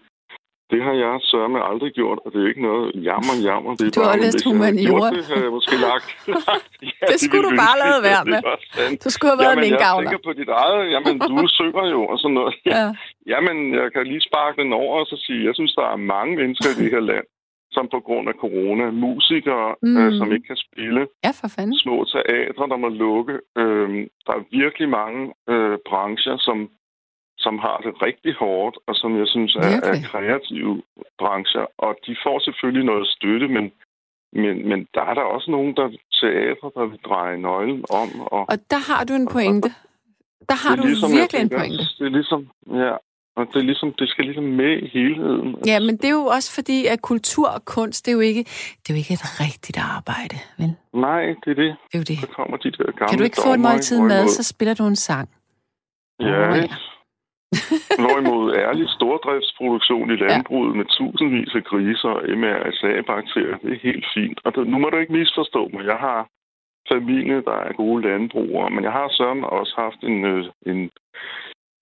[0.72, 3.72] det har jeg sørme aldrig gjort, og det er ikke noget jammer, jammer.
[3.80, 5.10] Det er du har læst humaniora.
[5.18, 6.08] Det har jeg måske lagt.
[6.92, 8.42] ja, det skulle det du bare lade være med.
[9.06, 10.02] Du skulle have været jamen, en gavler.
[10.02, 10.84] Jeg tænker på dit eget.
[10.94, 12.54] Jamen, du synger jo og sådan noget.
[12.74, 12.84] Ja.
[13.32, 16.34] Jamen, jeg kan lige sparke den over og så sige, jeg synes, der er mange
[16.42, 17.28] mennesker i det her land,
[17.76, 19.98] som på grund af corona, musikere, mm.
[20.00, 21.78] øh, som ikke kan spille, ja, for fanden.
[21.86, 23.36] små teatre, der må lukke.
[23.62, 23.90] Øh,
[24.26, 25.22] der er virkelig mange
[25.54, 26.58] øh, brancher, som,
[27.46, 30.82] som har det rigtig hårdt, og som jeg synes er, er kreative
[31.20, 31.66] brancher.
[31.78, 33.66] Og de får selvfølgelig noget støtte, men
[34.34, 35.88] Men, men der er der også nogen, der
[36.20, 38.10] teater, der vil dreje nøglen om.
[38.36, 39.70] Og, og der har du en pointe.
[40.50, 41.84] Der har du ligesom, virkelig tænker, en pointe.
[42.00, 42.42] Det er ligesom,
[42.84, 42.94] ja,
[43.38, 45.48] og det, er ligesom, det skal ligesom med i helheden.
[45.72, 48.44] Ja, men det er jo også fordi, at kultur og kunst, det er jo ikke,
[48.82, 50.72] det er jo ikke et rigtigt arbejde, vel?
[51.08, 51.72] Nej, det er det.
[51.88, 52.18] Det er jo det.
[52.26, 54.84] Så kommer de der gamle Kan du ikke få et måltid mad, så spiller du
[54.94, 55.30] en sang?
[56.20, 56.68] Ja, oh, ja.
[58.04, 60.78] Hvorimod ærlig stordriftsproduktion i landbruget ja.
[60.78, 64.40] med tusindvis af griser og MRSA-bakterier, det er helt fint.
[64.46, 65.86] Og det, nu må du ikke misforstå mig.
[65.86, 66.20] Jeg har
[66.92, 70.90] familie, der er gode landbrugere, men jeg har sådan også haft en, øh, en,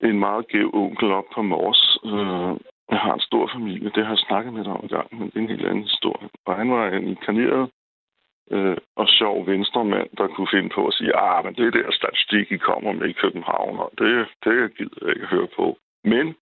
[0.07, 1.97] en meget gæv onkel op på Mors.
[2.05, 2.53] Øh,
[2.91, 5.27] jeg har en stor familie, det har jeg snakket med dig om en gang, men
[5.27, 6.29] det er en helt anden historie.
[6.45, 7.69] Og han var en inkarneret
[8.51, 11.91] øh, og sjov venstremand, der kunne finde på at sige, ah, men det er der
[11.91, 15.77] statistik, I kommer med i København, og det, det gider jeg ikke høre på.
[16.03, 16.35] Men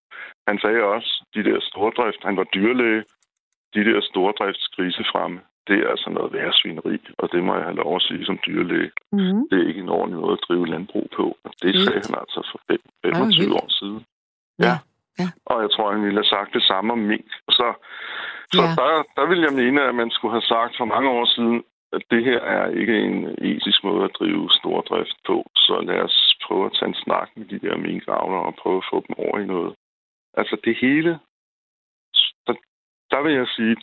[0.48, 3.04] han sagde også, de der stordrift, han var dyrlæge,
[3.76, 7.76] de der stordriftsgrise fremme, det er altså noget værre svineri, og det må jeg have
[7.84, 8.92] lov at sige som dyrlæge.
[9.12, 9.42] Mm.
[9.50, 11.26] Det er ikke en ordentlig måde at drive landbrug på.
[11.62, 12.60] Det sagde han altså for
[13.04, 14.06] 25 år siden.
[14.60, 14.66] Ja.
[14.66, 14.76] ja.
[15.20, 15.28] ja.
[15.46, 17.30] Og jeg tror, han ville have sagt det samme om mink.
[17.58, 17.68] Så,
[18.54, 18.70] så ja.
[18.80, 22.02] der, der vil jeg mene, at man skulle have sagt for mange år siden, at
[22.12, 25.46] det her er ikke en etisk måde at drive stordrift på.
[25.56, 28.90] Så lad os prøve at tage en snak med de der minkavler og prøve at
[28.92, 29.76] få dem over i noget.
[30.34, 31.20] Altså det hele,
[32.48, 32.54] der,
[33.12, 33.76] der vil jeg sige,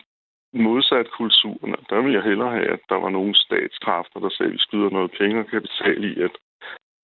[0.52, 4.52] modsat kulturen, der vil jeg hellere have, at der var nogle statskræfter, der sagde, at
[4.52, 6.34] vi skyder noget penge og kapital i, at,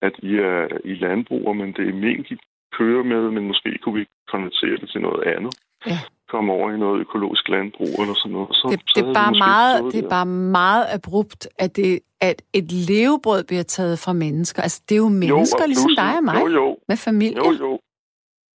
[0.01, 2.37] at I er i landbruger, men det er mink, I
[2.71, 5.53] kører med, men måske kunne vi konvertere det til noget andet.
[5.85, 5.99] Ja.
[6.29, 8.49] Komme over i noget økologisk landbrug eller sådan noget.
[8.51, 12.41] Så, det, så det, er bare meget, det er bare meget abrupt, at, det, at
[12.53, 14.61] et levebrød bliver taget fra mennesker.
[14.61, 16.77] Altså, det er jo mennesker, jo, ligesom dig og mig, jo, jo.
[16.89, 17.45] med familie.
[17.45, 17.79] Jo, jo.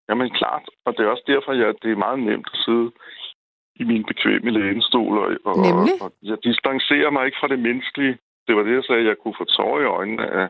[0.09, 2.91] Jamen klart, og det er også derfor, at det er meget nemt at sidde
[3.81, 5.55] i min bekvemme lænestol, og, og,
[6.05, 8.19] og jeg distancerer mig ikke fra det menneskelige.
[8.47, 10.49] Det var det, jeg sagde, jeg kunne få tårer i øjnene af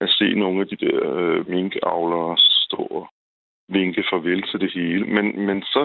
[0.00, 3.06] at se nogle af de der øh, minkavlere stå og
[3.68, 5.04] vinke farvel til det hele.
[5.06, 5.82] Men, men så,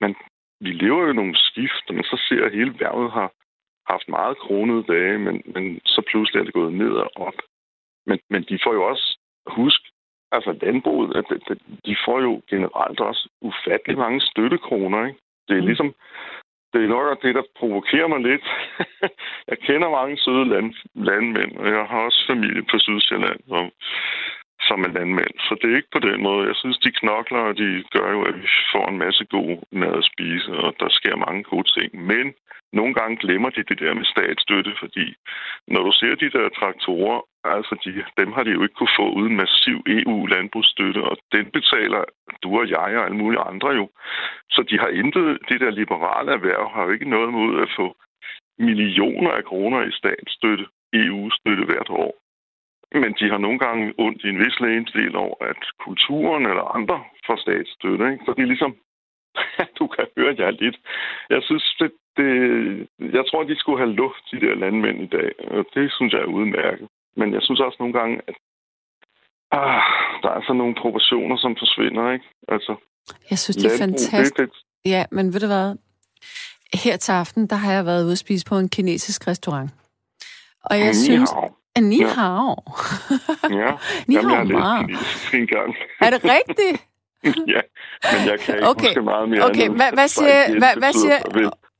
[0.00, 0.14] man,
[0.60, 3.32] vi lever jo nogle skift, og man så ser, at hele værvet har
[3.92, 7.38] haft meget kronede dage, men, men så pludselig er det gået ned og op.
[8.06, 9.80] Men, men de får jo også, husk,
[10.32, 15.20] altså landbruget, at de får jo generelt også ufattelig mange støttekroner, ikke?
[15.48, 15.66] Det er mm.
[15.66, 15.94] ligesom,
[16.72, 18.44] det er nok det, der provokerer mig lidt.
[19.50, 23.70] jeg kender mange søde land, landmænd, og jeg har også familie på Sydsjælland, som,
[24.68, 25.34] som er landmænd.
[25.46, 26.48] Så det er ikke på den måde.
[26.50, 29.94] Jeg synes, de knokler, og de gør jo, at vi får en masse god mad
[30.00, 31.90] at spise, og der sker mange gode ting.
[32.12, 32.26] Men
[32.72, 35.06] nogle gange glemmer de det der med statsstøtte, fordi
[35.68, 39.06] når du ser de der traktorer, altså de, dem har de jo ikke kunne få
[39.18, 42.04] uden massiv EU-landbrugsstøtte, og den betaler
[42.42, 43.88] du og jeg og alle mulige andre jo.
[44.50, 47.96] Så de har intet, det der liberale erhverv har jo ikke noget mod at få
[48.58, 52.25] millioner af kroner i statsstøtte, EU-støtte hvert år.
[52.92, 54.56] Men de har nogle gange ondt i en vis
[54.92, 58.12] del over, at kulturen eller andre får statsstøtte.
[58.12, 58.24] Ikke?
[58.24, 58.76] Så det er ligesom,
[59.78, 60.78] du kan høre, at jeg er lidt...
[61.30, 62.30] Jeg synes, det, det,
[63.16, 65.30] jeg tror, de skulle have luft, de der landmænd i dag.
[65.74, 66.88] Det synes jeg er udmærket.
[67.16, 68.36] Men jeg synes også nogle gange, at
[69.52, 69.82] ah,
[70.22, 72.12] der er sådan nogle proportioner, som forsvinder.
[72.12, 72.26] Ikke?
[72.48, 72.74] Altså,
[73.30, 74.36] jeg synes, det er fantastisk.
[74.36, 74.90] Det, det...
[74.90, 75.76] Ja, men ved du hvad?
[76.84, 79.70] Her til aften, der har jeg været ude at spise på en kinesisk restaurant.
[80.64, 81.30] Og jeg ni synes...
[81.76, 81.82] Hao.
[81.88, 82.56] Ni hao.
[83.50, 83.70] ja,
[84.08, 85.74] ni Jamen, hao jeg har læst en gang.
[86.00, 86.86] Er det rigtigt?
[87.54, 87.60] ja,
[88.12, 88.86] men jeg kan ikke okay.
[88.86, 89.44] huske meget mere.
[89.44, 90.58] Okay, hvad, hvad siger...
[90.58, 91.18] Hvad, hvad siger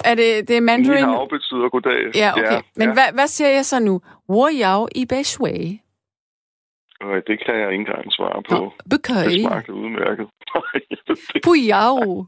[0.04, 1.04] er det, det er mandarin?
[1.04, 2.00] Ni hao betyder goddag.
[2.14, 2.52] Ja, okay.
[2.52, 2.94] Ja, Men ja.
[2.94, 4.00] Hvad, hvad siger jeg så nu?
[4.28, 5.80] Wo yao i bei shui.
[7.02, 8.54] Øh, det kan jeg ikke engang svare på.
[8.54, 9.22] Nå, bekøj.
[9.22, 10.26] Det smagte udmærket.
[11.44, 12.26] Pu yao.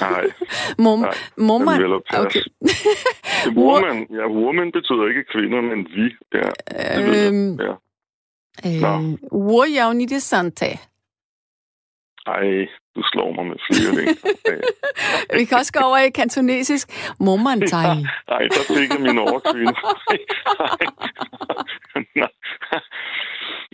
[0.00, 0.26] Nej.
[0.84, 1.84] Mom, Nej.
[2.18, 2.42] Okay.
[3.56, 6.04] woman, ja, woman betyder ikke kvinder, men vi.
[6.32, 6.48] Ja,
[7.28, 7.74] øhm, ja.
[8.66, 8.82] Øh,
[9.32, 10.66] wo yao ni de sante.
[12.26, 14.16] Ej, du slår mig med flere
[15.38, 16.88] Vi kan også gå over i kantonesisk.
[17.20, 17.86] Momantai.
[17.86, 17.94] Ja,
[18.28, 19.74] ej, der fik jeg min overkvinde.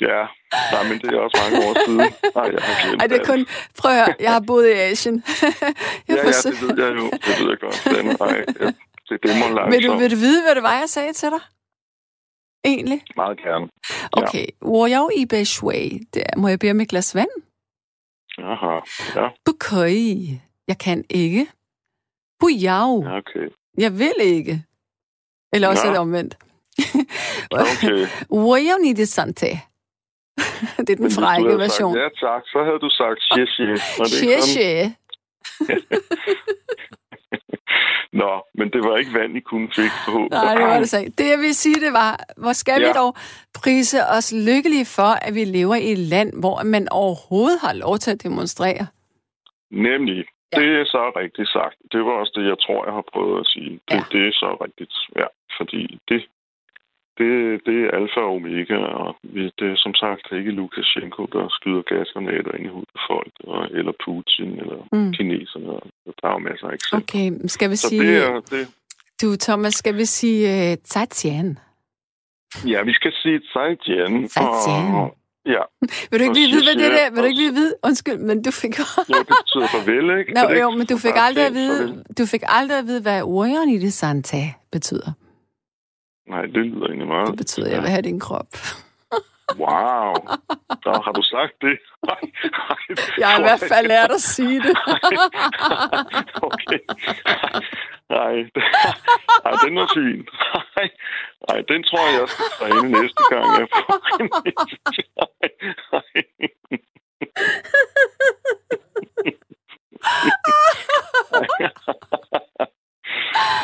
[0.01, 0.21] Ja,
[0.73, 1.99] nej, men det er også mange år siden.
[1.99, 3.47] Nej, jeg har glemt Ej, det er kun...
[3.79, 5.17] Prøv at høre, jeg har boet i Asien.
[6.09, 7.07] jeg ja, ja, det ved jeg jo.
[7.27, 7.79] Det ved jeg godt.
[7.85, 8.37] Den, ej,
[9.09, 9.73] det, det må langsomt.
[9.75, 11.43] Vil du, vil du vide, hvad det var, jeg sagde til dig?
[12.65, 13.03] Egentlig?
[13.17, 13.69] Meget gerne.
[14.13, 14.47] Okay.
[14.63, 14.87] Ja.
[14.87, 17.35] Jeg i Beijing, må jeg bede om et glas vand?
[18.39, 18.81] Aha,
[19.17, 19.29] ja.
[19.45, 19.93] Bukøj.
[20.69, 21.47] Jeg kan ikke.
[22.41, 23.05] Bujau.
[23.05, 23.49] Ja, okay.
[23.79, 24.65] Jeg vil ikke.
[25.53, 25.89] Eller også ja.
[25.89, 26.39] er det omvendt.
[27.51, 28.07] okay.
[28.33, 29.47] Woyoni de sante.
[30.87, 31.93] det er den frække version.
[31.95, 33.21] Sagt, ja tak, så havde du sagt.
[34.11, 34.95] Xie xie.
[38.12, 40.38] Nå, men det var ikke vand, I kun fik forhåbentlig.
[40.45, 41.12] Nej, det var det ikke.
[41.19, 42.87] Det, jeg vil sige, det var, hvor skal ja.
[42.87, 43.14] vi dog
[43.62, 47.99] prise os lykkelige for, at vi lever i et land, hvor man overhovedet har lov
[47.99, 48.87] til at demonstrere?
[49.71, 50.25] Nemlig.
[50.53, 50.61] Ja.
[50.61, 51.77] Det er så rigtigt sagt.
[51.93, 53.73] Det var også det, jeg tror, jeg har prøvet at sige.
[53.88, 54.03] Det, ja.
[54.12, 54.95] det er så rigtigt.
[55.21, 56.19] Ja, fordi det,
[57.21, 57.33] det,
[57.67, 59.11] det er alfa og omega, og
[59.59, 63.33] det er som sagt ikke Lukashenko, der skyder gasgranater ind i hovedet på folk,
[63.79, 65.13] eller Putin, eller mm.
[65.13, 65.67] kineserne.
[66.21, 67.05] Der er jo masser af eksempler.
[67.05, 68.01] Okay, skal vi Så sige...
[68.03, 68.65] Det er, det...
[69.23, 71.59] Du, Thomas, skal vi sige uh, Tatian?
[72.73, 74.29] Ja, vi skal sige Tatian.
[74.29, 74.95] Tatian.
[74.95, 75.63] Og, Ja.
[76.11, 77.11] vil du ikke lige vide, hvad det er?
[77.11, 77.75] Vil du ikke lige vide?
[77.85, 78.79] Undskyld, men du fik...
[78.79, 80.33] jo, det betyder farvel, ikke?
[80.33, 83.69] Nå, jo, men du fik, aldrig at vide, du fik aldrig at vide, hvad orion
[83.69, 85.13] i det santa betyder.
[86.31, 87.29] Nej, det lyder egentlig meget.
[87.29, 88.47] Det betyder, at jeg vil have din krop.
[89.59, 90.14] Wow.
[90.85, 91.79] Der har du sagt det.
[93.21, 94.77] Jeg har i hvert fald lært at sige det.
[96.49, 96.81] okay.
[98.11, 98.35] Nej,
[99.45, 100.29] nej, den var fin.
[100.77, 100.88] Nej,
[101.49, 104.31] nej, den tror jeg, jeg skal træne næste gang, jeg får en
[105.16, 105.40] nej,
[105.93, 106.40] nej.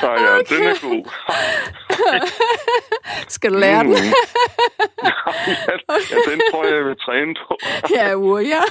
[0.03, 1.05] Ja, ja, den er god.
[3.37, 3.89] Skal du lære den?
[3.89, 3.95] Mm.
[6.11, 7.57] ja, den tror jeg, jeg vil træne på.
[7.97, 8.63] ja, urja.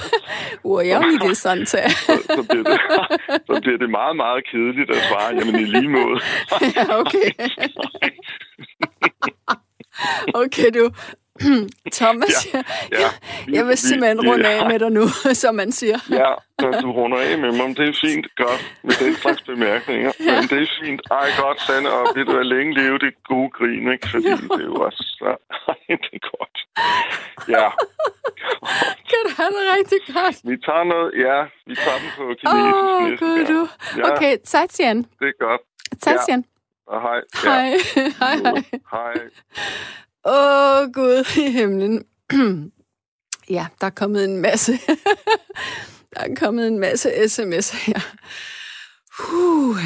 [0.64, 2.80] Urja i det sådan så, så, bliver det,
[3.46, 6.20] så bliver det meget, meget kedeligt at svare, jamen i lige måde.
[6.76, 7.30] ja, okay.
[10.34, 10.90] okay, du.
[11.98, 13.08] Thomas, ja, ja, ja,
[13.56, 15.08] jeg vil simpelthen runde af med dig nu,
[15.42, 15.98] som man siger.
[16.10, 16.32] Ja,
[16.82, 20.12] du runder af med mig, det er fint, godt, med den slags bemærkninger.
[20.26, 20.40] Ja.
[20.40, 21.00] Men det er fint.
[21.10, 24.08] Ej, godt, Sanne, og vil du have længe leve det gode grin, ikke?
[24.10, 24.36] Fordi ja.
[24.36, 25.04] det er jo også...
[25.68, 26.56] Ej, det er godt.
[27.48, 27.68] Ja.
[29.10, 30.36] Kan du have det rigtig godt?
[30.50, 33.68] Vi tager noget, ja, vi tager den på kinesisk Åh, oh, gud, du.
[33.96, 34.02] Ja.
[34.10, 34.98] Okay, Tatian.
[35.20, 35.60] Det er godt.
[36.02, 36.44] Tatian.
[36.48, 36.92] Ja.
[36.92, 37.20] Og hej.
[37.44, 37.76] Hej.
[37.96, 38.12] Ja.
[38.20, 38.80] hej, hej.
[38.90, 39.14] Hej.
[40.28, 42.04] Åh, oh, Gud i himlen.
[43.56, 44.72] ja, der er kommet en masse.
[46.14, 48.00] der er kommet en masse sms'er her.
[49.32, 49.76] Uh.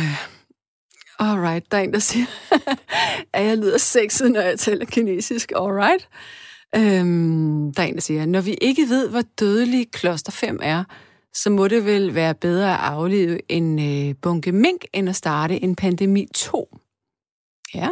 [1.18, 2.26] Alright, der er en, der siger,
[3.32, 5.52] at jeg lyder sexet, når jeg taler kinesisk.
[5.56, 6.08] Alright.
[6.76, 10.84] Øhm, der er en, der siger, når vi ikke ved, hvor dødelig kloster 5 er,
[11.34, 15.62] så må det vel være bedre at aflive en øh, bunke mink, end at starte
[15.62, 16.76] en pandemi 2.
[17.74, 17.88] Ja,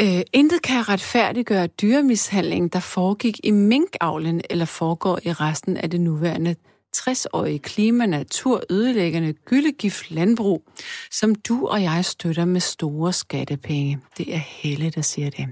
[0.00, 6.00] Øh, intet kan retfærdiggøre dyremishandling, der foregik i minkavlen eller foregår i resten af det
[6.00, 6.56] nuværende
[6.96, 10.62] 60-årige klima, natur, ødelæggende gyldegift landbrug,
[11.10, 14.00] som du og jeg støtter med store skattepenge.
[14.18, 15.46] Det er Helle, der siger det.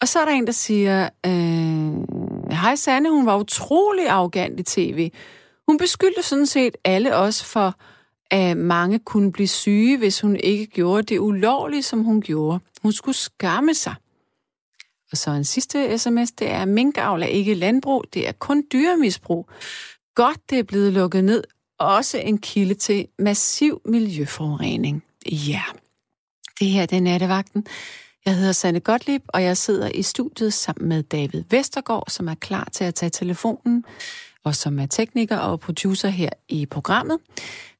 [0.00, 4.62] Og så er der en, der siger, øh, hej Sanne, hun var utrolig arrogant i
[4.62, 5.10] tv.
[5.68, 7.74] Hun beskyldte sådan set alle os for,
[8.30, 12.60] at mange kunne blive syge, hvis hun ikke gjorde det ulovlige, som hun gjorde.
[12.84, 13.94] Hun skulle skamme sig.
[15.12, 19.50] Og så en sidste sms, det er, minkavl er ikke landbrug, det er kun dyremisbrug.
[20.14, 21.44] Godt, det er blevet lukket ned.
[21.78, 25.04] Også en kilde til massiv miljøforurening.
[25.26, 25.62] Ja,
[26.60, 27.66] det her det er nattevagten.
[28.26, 32.34] Jeg hedder Sanne Gottlieb, og jeg sidder i studiet sammen med David Vestergaard, som er
[32.34, 33.84] klar til at tage telefonen,
[34.44, 37.18] og som er tekniker og producer her i programmet.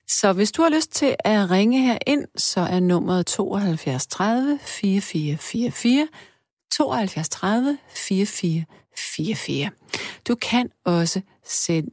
[0.09, 4.59] Så hvis du har lyst til at ringe her ind, så er nummeret 72 30
[4.63, 6.09] 4444.
[6.73, 9.71] 72 30 4444.
[10.29, 11.21] Du kan også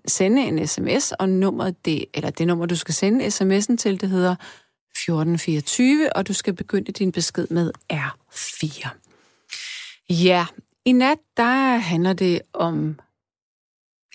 [0.08, 4.10] sende en sms, og nummeret det, eller det nummer, du skal sende sms'en til, det
[4.10, 8.90] hedder 1424, og du skal begynde din besked med R4.
[10.10, 10.46] Ja,
[10.86, 13.00] i nat, der handler det om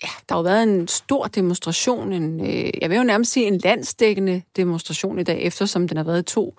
[0.03, 3.45] ja, der har jo været en stor demonstration, en, øh, jeg vil jo nærmest sige
[3.45, 6.57] en landsdækkende demonstration i dag, eftersom den har været to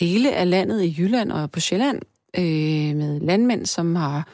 [0.00, 2.02] dele af landet i Jylland og på Sjælland,
[2.38, 4.28] øh, med landmænd, som har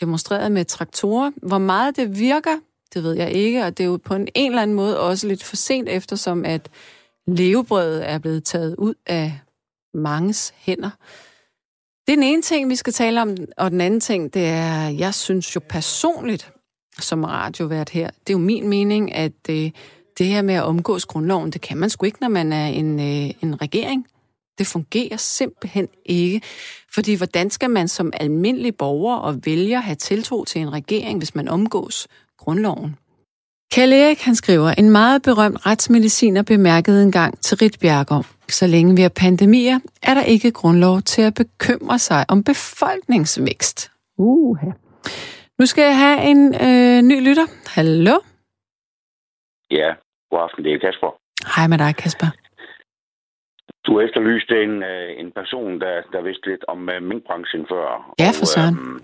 [0.00, 1.30] demonstreret med traktorer.
[1.42, 2.58] Hvor meget det virker,
[2.94, 5.28] det ved jeg ikke, og det er jo på en, en eller anden måde også
[5.28, 6.70] lidt for sent, eftersom at
[7.26, 9.40] levebrødet er blevet taget ud af
[9.94, 10.90] manges hænder.
[12.06, 14.88] Det er den ene ting, vi skal tale om, og den anden ting, det er,
[14.88, 16.52] jeg synes jo personligt,
[17.00, 18.10] som radiovært her.
[18.10, 19.70] Det er jo min mening, at øh,
[20.18, 23.00] det her med at omgås grundloven, det kan man sgu ikke, når man er en,
[23.00, 24.06] øh, en regering.
[24.58, 26.42] Det fungerer simpelthen ikke.
[26.94, 31.34] Fordi hvordan skal man som almindelig borger og vælger have tiltro til en regering, hvis
[31.34, 32.08] man omgås
[32.38, 32.96] grundloven?
[33.72, 38.26] Kjell Erik, han skriver, en meget berømt retsmediciner bemærkede engang til Rit Bjergård.
[38.48, 43.90] Så længe vi har pandemier, er der ikke grundlov til at bekymre sig om befolkningsvækst.
[44.18, 44.58] Uh,
[45.60, 47.46] nu skal jeg have en øh, ny lytter.
[47.76, 48.16] Hallo?
[49.70, 49.88] Ja,
[50.30, 50.64] god aften.
[50.64, 51.10] Det er Kasper.
[51.54, 52.30] Hej med dig, Kasper.
[53.86, 58.14] Du efterlyste en, øh, en person, der, der vidste lidt om uh, minkbranchen før.
[58.24, 58.76] Ja, for søren.
[58.78, 58.98] øhm,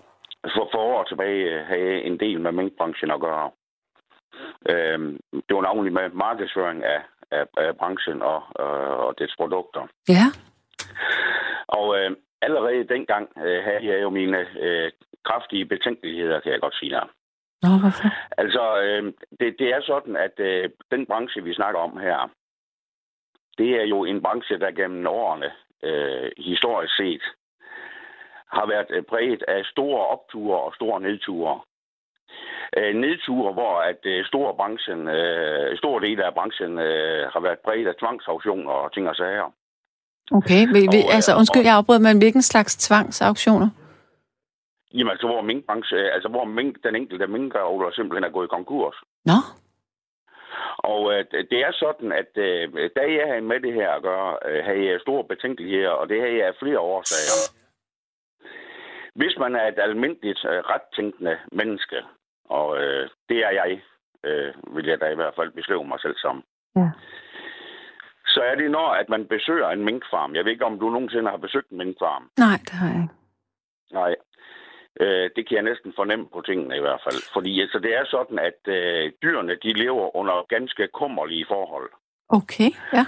[0.55, 3.51] for, for år tilbage havde jeg en del med minkbranchen at gøre.
[4.71, 5.13] Øhm,
[5.47, 9.83] det var navnlig med markedsføring af, af, af branchen og, øh, og dets produkter.
[10.09, 10.27] Ja.
[11.69, 12.11] Og øh,
[12.43, 14.93] allerede dengang øh, havde jeg jo mine øh,
[15.25, 17.07] kraftige betænkeligheder, kan jeg godt sige der.
[17.63, 18.09] Nå, hvorfor?
[18.39, 19.05] Altså, øh,
[19.41, 22.31] det, det er sådan, at øh, den branche, vi snakker om her,
[23.59, 25.51] det er jo en branche, der gennem årene,
[25.83, 27.23] øh, historisk set,
[28.47, 31.61] har været øh, præget af store opture og store nedture.
[32.77, 37.59] Øh, nedture, hvor at øh, stor branchen, øh, stor del af branchen øh, har været
[37.59, 39.51] præget af tvangsauktioner og ting og sager.
[40.33, 43.69] Okay, vi, vi, Og, øh, altså undskyld, og- jeg afbryder, men hvilken slags tvangsauktioner?
[44.95, 48.97] Jamen, altså, hvor, minkbranche, øh, altså, hvor mink, den enkelte minkavler simpelthen er gået konkurs.
[49.25, 49.39] Nå,
[50.79, 54.03] Og øh, det- det er sådan, at øh, da jeg havde med det her at
[54.03, 57.43] gøre, øh, havde jeg store betænkeligheder, og det havde jeg af flere årsager.
[59.15, 61.97] Hvis man er et almindeligt øh, rettænkende menneske,
[62.45, 63.81] og øh, det er jeg,
[64.25, 66.45] øh, vil jeg da i hvert fald beskrive mig selv som,
[66.77, 66.91] Ja.
[68.37, 70.35] Så er det når, at man besøger en minkfarm.
[70.35, 72.25] Jeg ved ikke, om du nogensinde har besøgt en minkfarm.
[72.39, 73.15] nej, det har jeg ikke.
[74.01, 74.15] Nej.
[75.01, 77.21] Øh, det kan jeg næsten fornemme på tingene i hvert fald.
[77.35, 81.91] Fordi altså, det er sådan, at øh, dyrene de lever under ganske kummerlige forhold.
[82.29, 83.05] Okay, ja.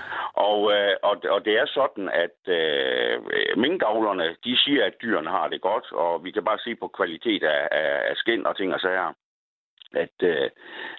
[0.49, 3.15] Og, øh, og, og det er sådan, at øh,
[3.65, 7.43] minkavlerne, de siger, at dyrene har det godt, og vi kan bare se på kvalitet
[7.43, 9.13] af, af, af skin og ting og sager,
[9.95, 10.51] at, øh,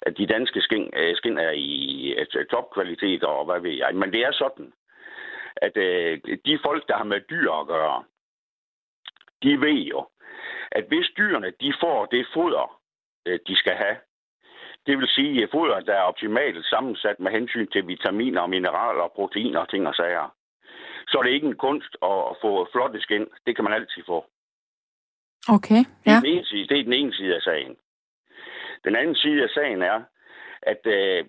[0.02, 3.94] at de danske skin, øh, skin er i et, topkvalitet, og hvad ved jeg.
[3.94, 4.72] Men det er sådan,
[5.56, 8.04] at øh, de folk, der har med dyr at gøre,
[9.42, 10.08] de ved jo,
[10.72, 12.80] at hvis dyrene de får det foder,
[13.26, 13.96] øh, de skal have,
[14.86, 19.86] det vil sige foder, der er optimalt sammensat med hensyn til vitaminer, mineraler, proteiner, ting
[19.88, 20.34] og sager.
[21.08, 23.26] Så er det ikke en kunst at, få flotte skin.
[23.46, 24.24] Det kan man altid få.
[25.48, 26.20] Okay, Det er, ja.
[26.20, 27.76] den ene side, det er den ene side af sagen.
[28.84, 30.02] Den anden side af sagen er,
[30.62, 31.24] at øh,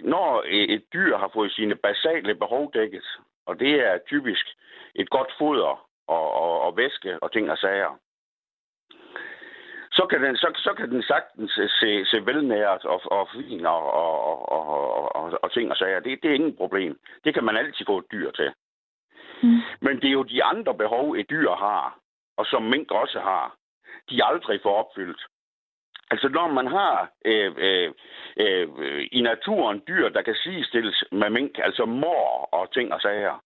[0.00, 3.06] når et dyr har fået sine basale behov dækket,
[3.46, 4.46] og det er typisk
[4.94, 7.98] et godt foder og, og, og væske og ting og sager,
[9.92, 13.92] så kan den, så, så kan den sagtens se, se velnæret og, og fin og,
[13.92, 16.00] og, og, og, og, ting og sager.
[16.00, 16.98] Det, det er ingen problem.
[17.24, 18.52] Det kan man altid få et dyr til.
[19.42, 19.60] Mm.
[19.80, 21.98] Men det er jo de andre behov, et dyr har,
[22.36, 23.56] og som mink også har,
[24.10, 25.26] de aldrig får opfyldt.
[26.10, 27.92] Altså når man har øh, øh,
[28.36, 33.42] øh, i naturen dyr, der kan sidestilles med mink, altså mor og ting og sager,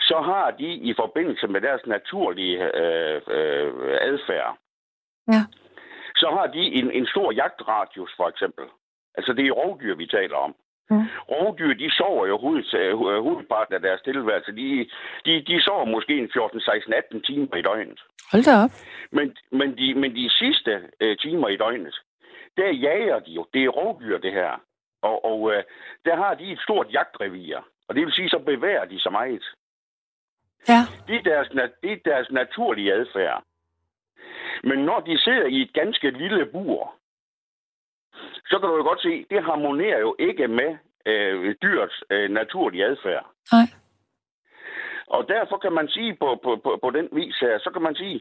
[0.00, 4.56] så har de i forbindelse med deres naturlige øh, øh, adfærd,
[5.32, 5.42] Ja.
[6.16, 8.64] så har de en, en stor jagtradius for eksempel.
[9.14, 10.54] Altså det er rovdyr, vi taler om.
[10.90, 11.06] Mm.
[11.30, 12.96] Rovdyr, de sover jo hoved, øh,
[13.26, 14.52] hovedparten af deres tilværelse.
[14.52, 14.88] De,
[15.24, 18.00] de, de sover måske en 14, 16, 18 timer i døgnet.
[18.32, 18.70] Hold da op.
[19.12, 21.96] Men, men, de, men de sidste øh, timer i døgnet,
[22.56, 23.46] der jager de jo.
[23.54, 24.62] Det er rovdyr, det her.
[25.02, 25.62] Og, og øh,
[26.04, 27.56] der har de et stort jagtrevir.
[27.88, 29.44] Og det vil sige, så bevæger de sig meget.
[30.68, 30.80] Ja.
[31.06, 31.48] Det er deres,
[31.82, 33.42] det er deres naturlige adfærd.
[34.64, 36.97] Men når de sidder i et ganske lille bur,
[38.46, 40.76] så kan du jo godt se, det harmonerer jo ikke med
[41.06, 43.26] øh, dyrets øh, naturlige adfærd.
[43.52, 43.66] Nej.
[45.06, 47.94] Og derfor kan man sige på, på, på, på den vis her, så kan man
[47.94, 48.20] sige,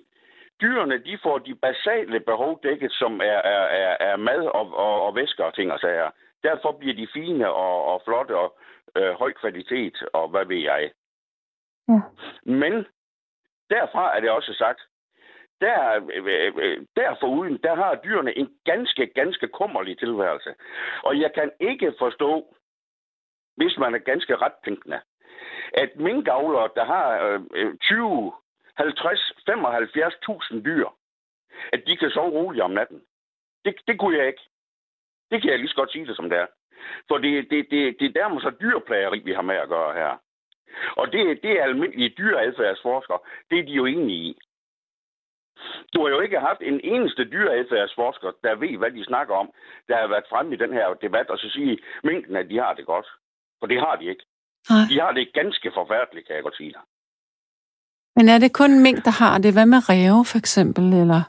[0.61, 5.01] dyrene de får de basale behov dækket, som er, er, er, er mad og, og,
[5.05, 6.09] og væsker og ting og sager.
[6.43, 8.57] Derfor bliver de fine og, og flotte og
[8.97, 10.91] øh, høj kvalitet og hvad ved jeg.
[11.89, 11.99] Ja.
[12.43, 12.73] Men
[13.69, 14.81] derfra er det også sagt,
[15.61, 20.51] der, øh, øh, øh, derfor uden, der der har dyrene en ganske, ganske kummerlig tilværelse.
[21.03, 22.55] Og jeg kan ikke forstå,
[23.57, 24.99] hvis man er ganske rettænkende,
[25.73, 27.05] at minkavlere, der har
[27.53, 28.33] øh, 20,
[28.77, 30.87] 50, 75.000 dyr,
[31.73, 33.01] at de kan sove roligt om natten.
[33.65, 34.45] Det, det kunne jeg ikke.
[35.31, 36.47] Det kan jeg lige så godt sige det, som det er.
[37.07, 40.17] For det, det, det, det er dermed så dyrplageri, vi har med at gøre her.
[40.97, 43.19] Og det, det er almindelige dyreadfærdsforskere.
[43.49, 44.39] Det er de jo enige i.
[45.93, 49.47] Du har jo ikke haft en eneste dyreadfærdsforsker, der ved, hvad de snakker om,
[49.87, 52.85] der har været fremme i den her debat, og så sige, minkene, de har det
[52.85, 53.07] godt.
[53.59, 54.23] For det har de ikke.
[54.69, 54.85] Nej.
[54.91, 56.83] De har det ganske forfærdeligt, kan jeg godt sige dig.
[58.15, 59.53] Men er det kun mink, der har det?
[59.53, 60.83] Hvad med ræve, for eksempel?
[61.03, 61.21] Eller?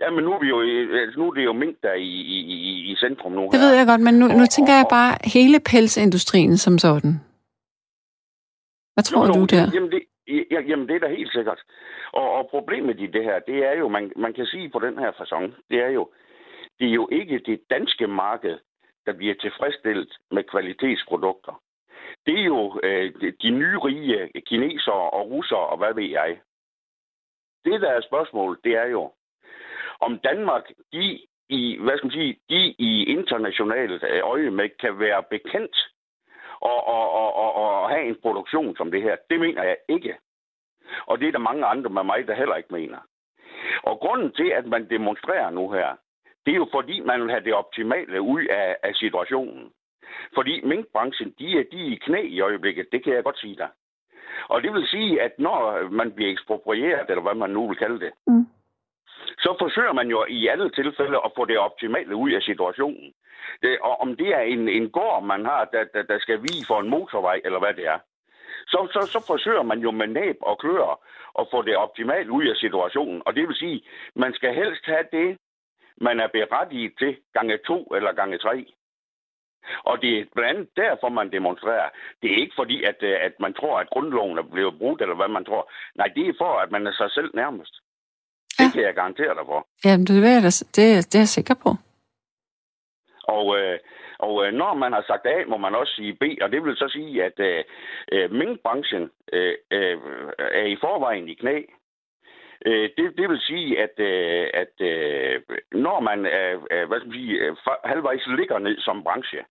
[0.00, 0.60] Ja, men nu er, vi jo,
[1.02, 3.60] altså, nu er det jo mink, der er i, i, i, i centrum nu Det
[3.60, 3.66] her.
[3.66, 7.12] ved jeg godt, men nu, nu tænker jeg bare hele pelsindustrien som sådan.
[8.94, 9.70] Hvad tror Jo, jo, du der?
[9.74, 11.62] Jamen det, ja, jamen, det er da helt sikkert.
[12.12, 14.98] Og, og problemet i det her, det er jo, man, man kan sige på den
[14.98, 16.10] her façon, det er jo,
[16.78, 18.58] det er jo ikke det danske marked,
[19.06, 21.62] der bliver tilfredsstillet med kvalitetsprodukter.
[22.26, 23.12] det er jo øh,
[23.42, 26.40] de nye rige kinesere og russere og hvad ved jeg.
[27.64, 29.12] Det, der er spørgsmålet, det er jo,
[30.00, 34.98] om Danmark, de i, hvad skal man sige, de i internationalt øh, øje med kan
[34.98, 35.76] være bekendt
[36.60, 39.16] og, og, og, og, og have en produktion som det her.
[39.30, 40.16] Det mener jeg ikke.
[41.06, 42.98] Og det er der mange andre med mig, der heller ikke mener.
[43.82, 45.96] Og grunden til, at man demonstrerer nu her,
[46.46, 49.72] det er jo fordi, man vil have det optimale ud af, af situationen.
[50.34, 53.56] Fordi minkbranchen, de er, de er i knæ i øjeblikket, det kan jeg godt sige
[53.56, 53.68] dig.
[54.48, 58.00] Og det vil sige, at når man bliver eksproprieret, eller hvad man nu vil kalde
[58.00, 58.46] det, mm
[59.44, 63.12] så forsøger man jo i alle tilfælde at få det optimale ud af situationen.
[63.62, 66.66] Det, og om det er en, en gård, man har, der, der, der skal vige
[66.66, 67.98] for en motorvej, eller hvad det er,
[68.66, 71.00] så, så, så forsøger man jo med næb og klør
[71.38, 73.22] at få det optimalt ud af situationen.
[73.26, 73.82] Og det vil sige,
[74.14, 75.38] man skal helst have det,
[75.96, 78.66] man er berettiget til gange to eller gange tre.
[79.84, 81.88] Og det er blandt andet derfor, man demonstrerer.
[82.22, 85.28] Det er ikke fordi, at, at man tror, at grundloven er blevet brudt, eller hvad
[85.28, 85.72] man tror.
[85.94, 87.83] Nej, det er for, at man er sig selv nærmest.
[88.58, 88.70] Det ja.
[88.74, 89.66] kan jeg garantere dig for.
[89.84, 90.76] Jamen, det er, det,
[91.10, 91.70] det er jeg sikker på.
[93.24, 93.78] Og, øh,
[94.18, 96.76] og øh, når man har sagt A, må man også sige B, og det vil
[96.76, 97.64] så sige, at øh,
[98.12, 99.98] øh, minkbranchen øh, øh,
[100.38, 101.62] er i forvejen i knæ.
[102.66, 105.40] Øh, det, det vil sige, at, øh, at øh,
[105.72, 109.44] når man øh, hvad skal man sige, øh, halvvejs ligger ned som branche,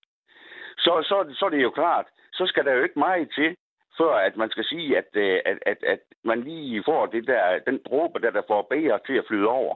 [0.78, 3.56] så, så, så er det jo klart, så skal der jo ikke meget til,
[3.98, 7.60] før at man skal sige, at, øh, at, at, at man lige får det der,
[7.60, 9.76] den dråbe, der, der får bæger til at flyde over.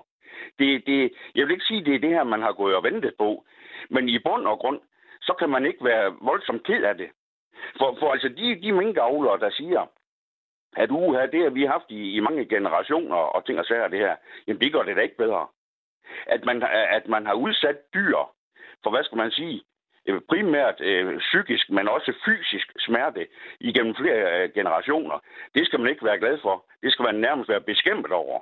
[0.59, 2.83] Det, det, jeg vil ikke sige, at det er det her, man har gået og
[2.83, 3.45] ventet på.
[3.89, 4.79] Men i bund og grund,
[5.21, 7.09] så kan man ikke være voldsomt ked af det.
[7.77, 9.85] For, for altså de, de minkavlere, der siger,
[10.75, 13.99] at uha, det har vi haft i, i mange generationer og ting og sager det
[13.99, 14.15] her,
[14.47, 15.47] jamen det gør det da ikke bedre.
[16.27, 18.17] At man, at man har udsat dyr
[18.83, 19.63] for, hvad skal man sige,
[20.29, 23.27] primært øh, psykisk, men også fysisk smerte
[23.59, 25.17] igennem flere øh, generationer.
[25.55, 26.55] Det skal man ikke være glad for.
[26.83, 28.39] Det skal man nærmest være beskæmmet over.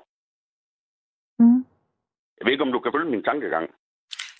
[1.39, 1.65] Mm.
[2.37, 3.69] Jeg ved ikke, om du kan følge min tankegang.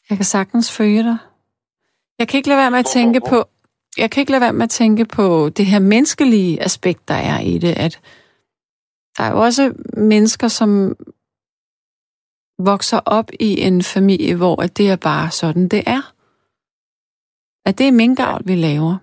[0.10, 1.18] Jeg kan sagtens følge dig.
[2.20, 3.38] Jeg kan ikke lade være med at tænke på,
[3.98, 7.40] jeg kan ikke lade være med at tænke på det her menneskelige aspekt, der er
[7.40, 8.00] i det, at
[9.18, 10.96] der er jo også mennesker, som
[12.60, 16.15] vokser op i en familie, hvor at det er bare sådan, det er.
[17.66, 18.96] At det er minkavl, vi laver.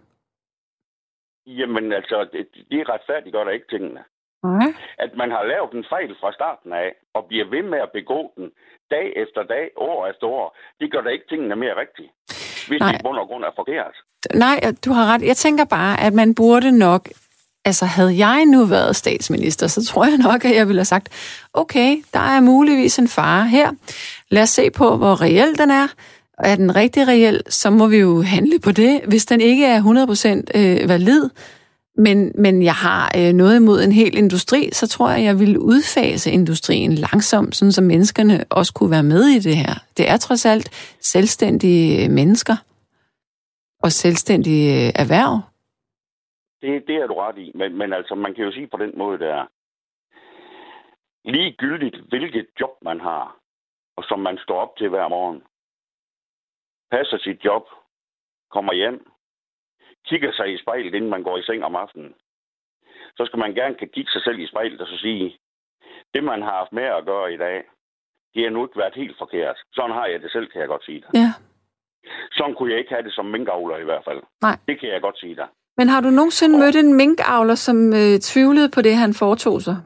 [1.46, 4.02] Jamen altså, det, det retfærdiggør der ikke tingene.
[4.42, 4.72] Okay.
[4.98, 8.32] At man har lavet en fejl fra starten af, og bliver ved med at begå
[8.36, 8.50] den
[8.90, 12.10] dag efter dag, år efter år, det gør da ikke tingene mere rigtige
[12.68, 12.92] hvis Nej.
[12.92, 13.94] det i bund og grund er forkert.
[14.34, 15.22] Nej, du har ret.
[15.22, 17.08] Jeg tænker bare, at man burde nok
[17.64, 21.08] altså havde jeg nu været statsminister, så tror jeg nok, at jeg ville have sagt,
[21.54, 23.70] okay, der er muligvis en fare her.
[24.30, 25.88] Lad os se på, hvor reel den er.
[26.38, 29.00] Er den rigtig reel, så må vi jo handle på det.
[29.08, 31.30] Hvis den ikke er 100% øh, valid,
[31.96, 35.58] men, men jeg har øh, noget imod en hel industri, så tror jeg, jeg vil
[35.58, 39.74] udfase industrien langsomt, sådan så menneskerne også kunne være med i det her.
[39.96, 42.56] Det er trods alt selvstændige mennesker
[43.82, 45.40] og selvstændige øh, erhverv.
[46.62, 48.92] Det, det er du ret i, men, men altså, man kan jo sige på den
[48.98, 49.46] måde, der
[51.24, 53.36] ligegyldigt, hvilket job man har,
[53.96, 55.42] og som man står op til hver morgen,
[56.94, 57.64] passer sit job,
[58.50, 58.98] kommer hjem,
[60.08, 62.14] kigger sig i spejlet, inden man går i seng om aftenen,
[63.16, 65.38] så skal man gerne kan kigge sig selv i spejlet og så sige,
[66.14, 67.64] det man har haft med at gøre i dag,
[68.34, 69.56] det har nu ikke været helt forkert.
[69.72, 71.10] Sådan har jeg det selv, kan jeg godt sige dig.
[71.14, 71.30] Ja.
[72.32, 74.22] Sådan kunne jeg ikke have det som minkavler i hvert fald.
[74.42, 74.56] Nej.
[74.68, 75.48] Det kan jeg godt sige dig.
[75.76, 76.60] Men har du nogensinde og...
[76.60, 79.76] mødt en minkavler, som øh, tvivlede på det, han foretog sig?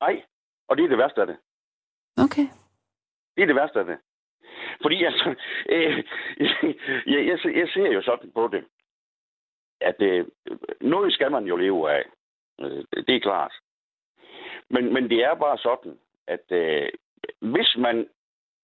[0.00, 0.22] Nej,
[0.68, 1.36] og det er det værste af det.
[2.24, 2.46] Okay.
[3.34, 3.98] Det er det værste af det.
[4.82, 5.34] Fordi altså,
[5.74, 6.04] øh,
[7.12, 8.64] jeg, jeg, jeg ser jo sådan på det,
[9.80, 10.26] at øh,
[10.80, 12.04] noget skal man jo leve af.
[12.60, 13.52] Øh, det er klart.
[14.70, 16.88] Men, men det er bare sådan, at øh,
[17.40, 18.08] hvis man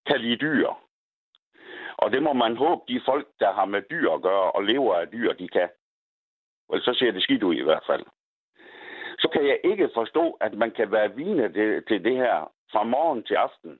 [0.06, 0.68] kan lide dyr,
[1.96, 4.94] og det må man håbe, de folk, der har med dyr at gøre og lever
[4.94, 5.68] af dyr, de kan.
[6.70, 8.04] Vel, så ser det skidt ud i hvert fald.
[9.18, 12.82] Så kan jeg ikke forstå, at man kan være vine til, til det her fra
[12.82, 13.78] morgen til aften.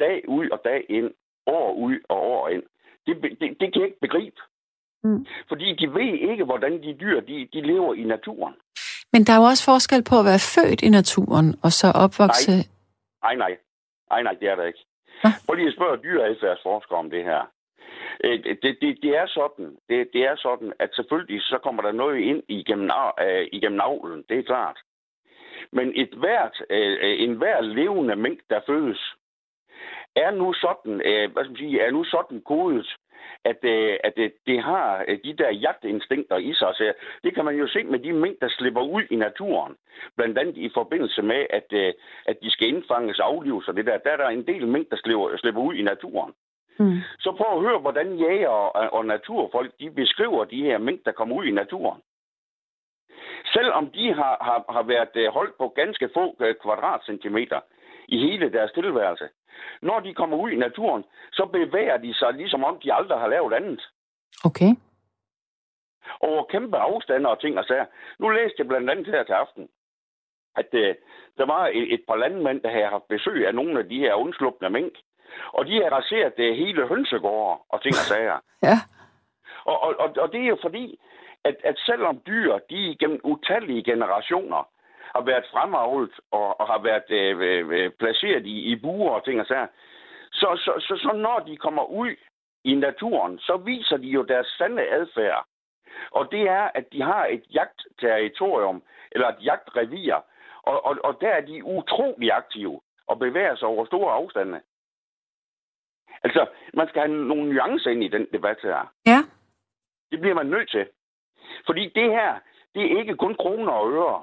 [0.00, 1.14] Dag ud og dag ind.
[1.46, 2.62] År ud og år ind.
[3.06, 4.40] Det, det, det kan jeg ikke begribe.
[5.04, 5.26] Mm.
[5.48, 8.54] Fordi de ved ikke, hvordan de dyr de, de lever i naturen.
[9.12, 12.52] Men der er jo også forskel på at være født i naturen og så opvokse...
[12.52, 13.56] Nej, nej, nej.
[14.10, 14.84] Nej, nej, det er der ikke.
[15.22, 15.28] Hå?
[15.46, 17.42] Prøv lige at spørge dyreadfærdsforskere om det her.
[18.24, 21.92] Øh, det, det, det, er sådan, det, det er sådan, at selvfølgelig så kommer der
[21.92, 22.90] noget ind igennem,
[23.22, 24.78] uh, igennem avlen, det er klart.
[25.72, 29.14] Men et hvert, uh, en hver levende mink, der fødes,
[30.16, 32.96] er nu sådan, uh, hvad skal man sige, er nu sådan kodet,
[33.44, 36.72] at, øh, at det, det har øh, de der jagtinstinkter i sig.
[36.74, 36.92] Så
[37.24, 39.74] det kan man jo se med de mink, der slipper ud i naturen.
[40.16, 41.92] Blandt andet i forbindelse med, at, øh,
[42.26, 43.98] at de skal indfanges aflives og det der.
[43.98, 46.32] Der er der en del mink, der slipper, slipper ud i naturen.
[46.78, 46.98] Mm.
[47.18, 51.12] Så prøv at høre, hvordan jæger og, og naturfolk de beskriver de her mink, der
[51.12, 52.00] kommer ud i naturen.
[53.52, 57.60] Selvom de har, har, har været holdt på ganske få kvadratcentimeter
[58.08, 59.28] i hele deres tilværelse,
[59.82, 63.28] når de kommer ud i naturen, så bevæger de sig, ligesom om de aldrig har
[63.28, 63.82] lavet andet.
[64.44, 64.70] Okay.
[66.20, 67.86] Over kæmpe afstande og ting og sager.
[68.18, 69.68] Nu læste jeg blandt andet her til aften,
[70.56, 70.94] at øh,
[71.38, 74.14] der var et, et par landmænd, der havde haft besøg af nogle af de her
[74.14, 74.94] undslupne mink.
[75.52, 78.38] Og de har raseret det hele hønsegårde og ting og sager.
[78.68, 78.76] ja.
[79.64, 80.98] Og, og, og, og det er jo fordi,
[81.44, 84.68] at, at selvom dyr, de gennem utallige generationer
[85.16, 89.24] har været fremavlet og, og har været øh, øh, øh, placeret i, i buer og
[89.24, 89.66] ting og sager.
[90.32, 92.10] Så, så, så, så når de kommer ud
[92.64, 95.44] i naturen, så viser de jo deres sande adfærd.
[96.10, 100.14] Og det er, at de har et jagtterritorium, eller et jagtrevir,
[100.62, 104.60] og, og, og der er de utrolig aktive og bevæger sig over store afstande.
[106.22, 108.92] Altså, man skal have nogle nuancer ind i den debat her.
[109.06, 109.18] Ja.
[110.10, 110.86] Det bliver man nødt til.
[111.66, 112.38] Fordi det her,
[112.74, 114.22] det er ikke kun kroner og øre.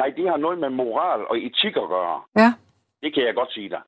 [0.00, 2.20] Nej, det har noget med moral og etik at gøre.
[2.36, 2.50] Ja.
[3.02, 3.82] Det kan jeg godt sige dig.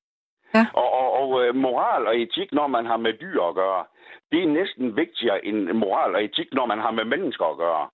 [0.55, 0.67] Ja.
[0.73, 3.85] Og, og, og øh, moral og etik, når man har med dyr at gøre,
[4.33, 7.89] det er næsten vigtigere end moral og etik, når man har med mennesker at gøre.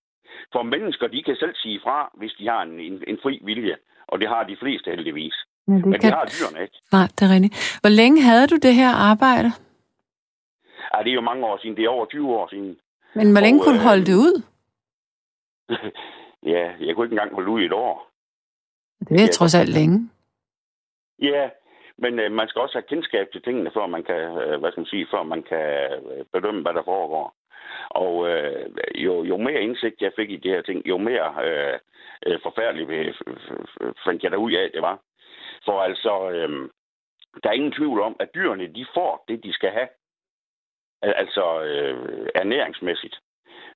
[0.53, 3.77] For mennesker, de kan selv sige fra, hvis de har en, en, en fri vilje.
[4.09, 5.35] Og det har de fleste heldigvis.
[5.69, 6.01] Ja, det Men kan...
[6.01, 6.79] det har dyrene ikke.
[6.93, 7.79] Nej, det er rigtigt.
[7.83, 9.51] Hvor længe havde du det her arbejde?
[10.93, 11.77] Ja, det er jo mange år siden.
[11.77, 12.77] Det er over 20 år siden.
[13.15, 14.43] Men hvor længe og, kunne du holde øh, det ud?
[16.45, 18.11] Ja, jeg kunne ikke engang holde ud i et år.
[19.09, 20.11] Det er trods alt længe.
[21.19, 21.51] Ja,
[21.99, 24.81] men øh, man skal også have kendskab til tingene, før man kan, øh, hvad skal
[24.81, 27.35] man sige, før man kan øh, bedømme, hvad der foregår.
[27.89, 31.79] Og øh, jo, jo mere indsigt jeg fik i de her ting, jo mere øh,
[32.27, 33.17] øh, forfærdeligt
[34.05, 35.01] fandt jeg da ud af, det var.
[35.65, 36.69] For altså, øh,
[37.43, 39.89] der er ingen tvivl om, at dyrene, de får det, de skal have.
[41.03, 43.21] Altså øh, ernæringsmæssigt.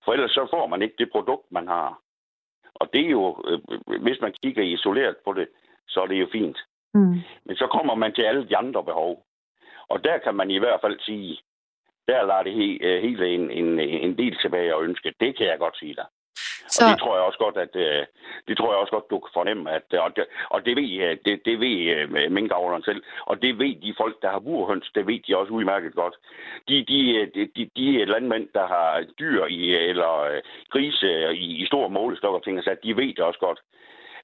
[0.05, 2.01] For ellers så får man ikke det produkt, man har.
[2.81, 3.61] Og det er jo, øh,
[4.01, 5.49] hvis man kigger isoleret på det,
[5.89, 6.59] så er det jo fint.
[6.95, 7.21] Mm.
[7.45, 9.25] Men så kommer man til alle de andre behov.
[9.89, 11.39] Og der kan man i hvert fald sige,
[12.09, 15.15] der lader det he, øh, hele en, en, en del tilbage og ønske.
[15.21, 16.07] Det kan jeg godt sige dig.
[16.69, 16.85] Så...
[16.85, 18.07] Og det tror jeg også godt, at øh,
[18.49, 21.17] det tror jeg også godt, du kan fornemme, at og det, og det ved øh,
[21.25, 25.21] det, det ved minkavleren selv, og det ved de folk, der har burhøns, det ved
[25.27, 26.15] de også udmærket godt.
[26.69, 30.41] De, de, de, de, de landmænd, der har dyr i eller
[30.71, 33.61] grise i, i store målestok og ting, så de ved det også godt.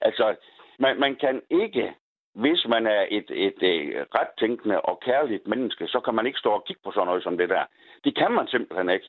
[0.00, 0.34] Altså,
[0.78, 1.94] man, man kan ikke
[2.34, 6.38] hvis man er et, et, et ret tænkende og kærligt menneske, så kan man ikke
[6.38, 7.64] stå og kigge på sådan noget som det der.
[8.04, 9.08] Det kan man simpelthen ikke.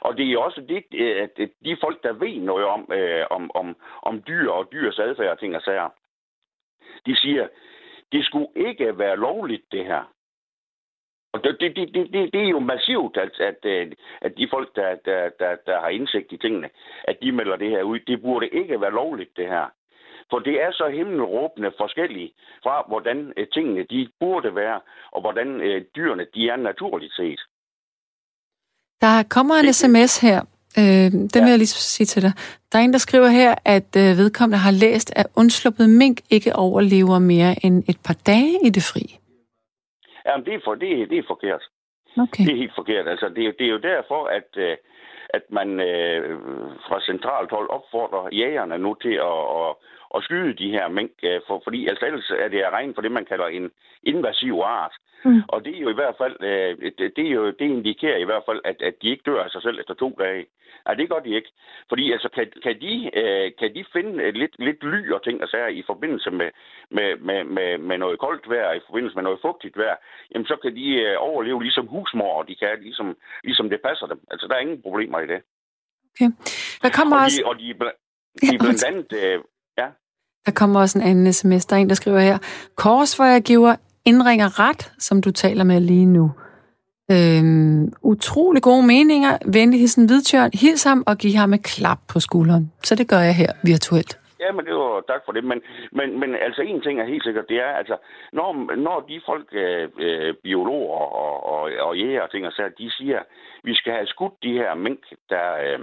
[0.00, 3.50] Og det er også det, øh, at de folk, der ved noget om, øh, om,
[3.54, 5.88] om, om dyr og dyrs adfærd og ting og sager,
[7.06, 7.48] de siger,
[8.12, 10.12] det skulle ikke være lovligt, det her.
[11.32, 14.76] Og det, det, det, det, det er jo massivt, at, at, øh, at de folk,
[14.76, 16.70] der, der, der, der har indsigt i tingene,
[17.04, 17.98] at de melder det her ud.
[17.98, 19.66] Det burde ikke være lovligt, det her.
[20.30, 25.60] For det er så himmelråbende forskellige fra, hvordan øh, tingene de burde være, og hvordan
[25.60, 27.40] øh, dyrene de er naturligt set.
[29.00, 30.40] Der kommer en sms her.
[30.78, 31.40] Øh, den ja.
[31.40, 32.32] vil jeg lige sige til dig.
[32.72, 36.56] Der er en, der skriver her, at øh, vedkommende har læst, at undsluppet mink ikke
[36.56, 39.04] overlever mere end et par dage i det fri.
[40.26, 41.62] Jamen, det er, for, det, er, det er forkert.
[42.24, 42.44] Okay.
[42.44, 43.08] Det er helt forkert.
[43.08, 44.76] Altså, det, er, det er jo derfor, at, øh,
[45.36, 46.38] at man øh,
[46.86, 49.70] fra centralt hold opfordrer jægerne nu til at, at,
[50.14, 53.02] at skyde de her mink, øh, for, fordi altså, ellers er det at regne for
[53.02, 53.70] det, man kalder en
[54.02, 54.94] invasiv art.
[55.24, 55.42] Mm.
[55.48, 58.42] Og det er jo i hvert fald, øh, det, er jo, det indikerer i hvert
[58.48, 60.46] fald, at, at de ikke dør af sig selv efter to dage.
[60.84, 61.50] Nej, det gør de ikke.
[61.88, 65.48] Fordi altså, kan, kan, de, øh, kan de finde lidt, lidt ly og ting og
[65.48, 66.50] sager i forbindelse med,
[66.90, 69.96] med, med, med, med noget koldt vejr, i forbindelse med noget fugtigt vejr,
[70.34, 74.06] jamen så kan de øh, overleve ligesom husmor, og de kan ligesom, ligesom det passer
[74.06, 74.20] dem.
[74.30, 75.40] Altså, der er ingen problemer i det.
[76.12, 76.30] Okay.
[76.82, 77.42] Der kommer og også...
[77.42, 77.66] De, og de,
[78.42, 79.12] de, de blandt andet...
[79.12, 79.40] Øh,
[79.78, 79.88] ja.
[80.46, 81.66] Der kommer også en anden sms.
[81.66, 82.38] Der er en, der skriver her.
[82.76, 86.30] Kors, hvor jeg giver indringer ret, som du taler med lige nu.
[87.12, 89.38] Øhm, utrolig gode meninger.
[89.52, 90.50] Venligheden hvidtjørn.
[90.54, 92.72] Hils ham og giv ham et klap på skulderen.
[92.84, 94.20] Så det gør jeg her virtuelt.
[94.40, 95.44] Ja, men det var tak for det.
[95.44, 95.58] Men,
[95.92, 97.96] men, men altså en ting er helt sikkert, det er, altså,
[98.32, 102.68] når, når de folk, øh, øh biologer og, og, og jæger og ting og sager,
[102.68, 103.20] de siger,
[103.64, 105.78] vi skal have skudt de her mink, der, øh,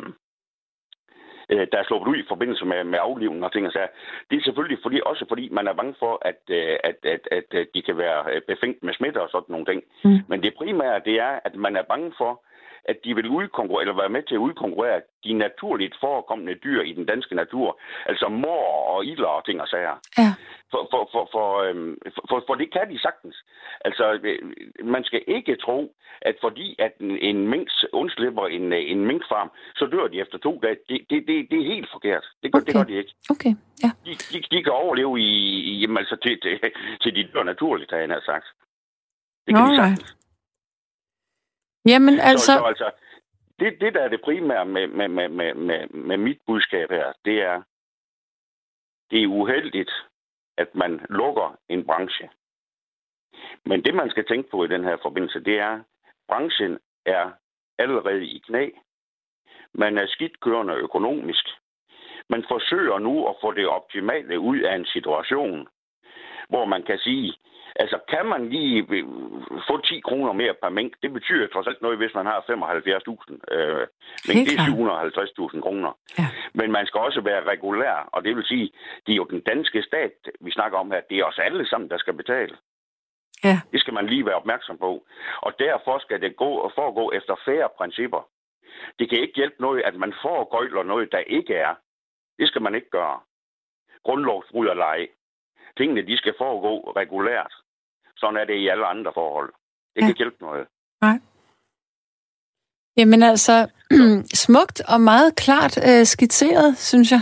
[1.49, 3.87] øh, der er sluppet ud i forbindelse med, med aflivning og ting og sager.
[4.29, 7.53] Det er selvfølgelig fordi, også fordi, man er bange for, at, øh, at, at, at,
[7.61, 9.83] at de kan være befængt med smitte og sådan nogle ting.
[10.03, 10.19] Mm.
[10.29, 12.41] Men det primære, det er, at man er bange for,
[12.91, 16.93] at de vil udkonkurrere, eller være med til at udkonkurrere de naturligt forekommende dyr i
[16.93, 17.79] den danske natur.
[18.05, 19.95] Altså mor og ilder og ting og sager.
[20.17, 20.29] Ja.
[20.71, 21.97] For, for, for, for, øhm,
[22.29, 23.35] for, for det kan de sagtens.
[23.85, 24.39] Altså, øh,
[24.85, 29.51] man skal ikke tro, at fordi at en, en mink undslipper en, øh, en minkfarm,
[29.75, 30.77] så dør de efter to dage.
[30.89, 32.25] Det, det, det, det er helt forkert.
[32.43, 32.65] Det gør, okay.
[32.65, 33.13] det gør de ikke.
[33.29, 33.53] Okay,
[33.83, 33.91] ja.
[34.05, 35.31] De, de, de kan overleve i,
[35.71, 36.59] i jamen, altså til, til,
[37.01, 38.45] til de dør naturligt, har jeg sagt.
[39.45, 40.17] Det kan All de sagtens.
[41.85, 42.45] Jamen altså...
[42.45, 42.91] Så, så, altså
[43.59, 47.13] det, det, der er det primære med, med, med, med, med, med mit budskab her,
[47.25, 47.61] det er,
[49.11, 49.91] det er uheldigt,
[50.57, 52.29] at man lukker en branche.
[53.65, 55.81] Men det, man skal tænke på i den her forbindelse, det er, at
[56.27, 57.31] branchen er
[57.77, 58.69] allerede i knæ.
[59.73, 61.45] Man er skidt kørende økonomisk.
[62.29, 65.67] Man forsøger nu at få det optimale ud af en situation,
[66.49, 67.33] hvor man kan sige,
[67.79, 69.03] Altså, kan man lige øh,
[69.67, 73.55] få 10 kroner mere per mink, det betyder trods alt noget, hvis man har 75.000
[73.55, 73.87] øh,
[74.27, 74.47] mink.
[74.49, 75.91] Det er 750.000 kroner.
[76.19, 76.27] Ja.
[76.53, 78.71] Men man skal også være regulær, og det vil sige,
[79.05, 80.11] det er jo den danske stat,
[80.41, 81.01] vi snakker om her.
[81.09, 82.57] Det er os alle sammen, der skal betale.
[83.43, 83.59] Ja.
[83.71, 85.05] Det skal man lige være opmærksom på.
[85.41, 88.27] Og derfor skal det gå og foregå efter færre principper.
[88.99, 91.75] Det kan ikke hjælpe noget, at man foregøjler noget, der ikke er.
[92.39, 93.19] Det skal man ikke gøre.
[94.03, 95.07] Grundlovsbrud og lege.
[95.77, 97.53] Tingene, de skal foregå regulært.
[98.19, 99.53] Sådan er det i alle andre forhold.
[99.95, 100.01] Det ja.
[100.01, 100.67] kan ikke hjælpe noget.
[101.01, 101.17] Nej.
[102.97, 103.69] Jamen altså,
[104.45, 107.21] smukt og meget klart øh, skitseret, synes jeg.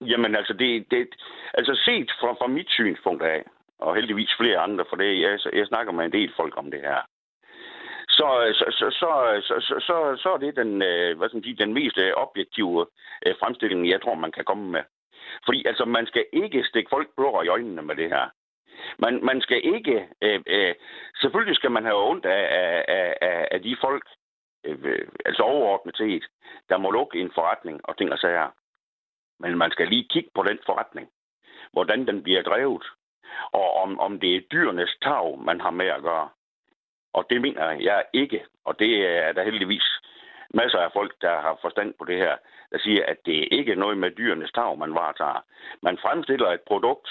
[0.00, 1.08] Jamen altså, det, det,
[1.54, 3.44] altså set fra, fra mit synspunkt af,
[3.78, 6.80] og heldigvis flere andre, for det, jeg, jeg snakker med en del folk om det
[6.80, 7.00] her,
[8.08, 9.10] så, så, så, så,
[9.48, 12.12] så, så, så, så er det den, øh, hvad skal man sige, den mest øh,
[12.16, 12.86] objektive
[13.26, 14.84] øh, fremstilling, jeg tror, man kan komme med.
[15.46, 18.26] Fordi altså, man skal ikke stikke folk blå i øjnene med det her.
[18.98, 20.08] Man, man skal ikke...
[20.22, 20.74] Øh, øh,
[21.20, 22.44] selvfølgelig skal man have ondt af,
[22.88, 24.04] af, af, af de folk,
[24.64, 26.24] øh, øh, altså overordnet set,
[26.68, 28.50] der må lukke en forretning og ting og sager.
[29.40, 31.08] Men man skal lige kigge på den forretning.
[31.72, 32.84] Hvordan den bliver drevet.
[33.52, 36.28] Og om, om det er dyrenes tag, man har med at gøre.
[37.12, 38.44] Og det mener jeg ikke.
[38.64, 39.84] Og det er der heldigvis
[40.54, 42.36] masser af folk, der har forstand på det her,
[42.70, 45.44] der siger, at det ikke er noget med dyrenes tag, man varetager.
[45.82, 47.08] Man fremstiller et produkt,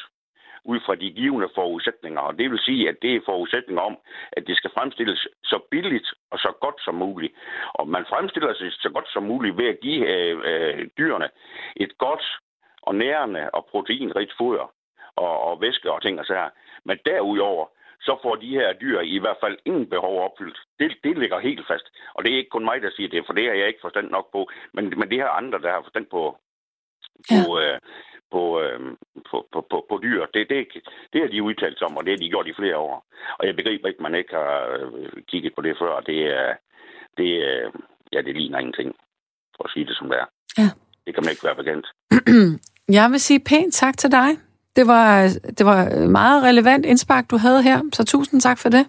[0.65, 2.21] ud fra de givende forudsætninger.
[2.21, 3.97] Og det vil sige, at det er forudsætninger om,
[4.31, 7.33] at det skal fremstilles så billigt og så godt som muligt.
[7.73, 11.29] Og man fremstiller sig så godt som muligt ved at give øh, øh, dyrene
[11.75, 12.23] et godt
[12.81, 14.73] og nærende og proteinrigt foder
[15.15, 16.49] og, og væske og ting og så
[16.85, 17.65] Men derudover,
[18.01, 20.59] så får de her dyr i hvert fald ingen behov opfyldt.
[20.79, 21.87] Det, det ligger helt fast.
[22.13, 24.09] Og det er ikke kun mig, der siger det, for det har jeg ikke forstand
[24.09, 24.49] nok på.
[24.73, 26.37] Men, men det her andre, der har forstand på,
[27.29, 27.73] på, ja.
[27.73, 27.79] øh,
[28.31, 28.79] på, øh,
[29.29, 30.25] på, på, på, på dyr.
[30.33, 30.67] Det, det,
[31.13, 33.05] det har de udtalt sig om, og det har de gjort i flere år.
[33.39, 35.99] Og jeg begriber ikke, at man ikke har øh, kigget på det før.
[35.99, 36.53] Det er,
[37.17, 37.71] det, øh,
[38.13, 38.95] ja, det ligner ingenting,
[39.55, 40.27] for at sige det som det er.
[40.57, 40.69] Ja.
[41.05, 41.87] Det kan man ikke være bekendt.
[42.99, 44.29] jeg vil sige pænt tak til dig.
[44.75, 45.07] Det var,
[45.57, 48.85] det var meget relevant indspark, du havde her, så tusind tak for det.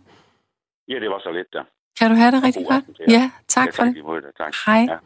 [0.88, 1.64] Ja, det var så lidt, der.
[1.99, 2.84] Kan du have det rigtig godt?
[3.09, 4.24] Ja, tak ja, for det.
[4.24, 4.36] det.
[4.36, 4.55] Tak.
[4.66, 4.86] Hej.
[4.88, 4.97] Ja.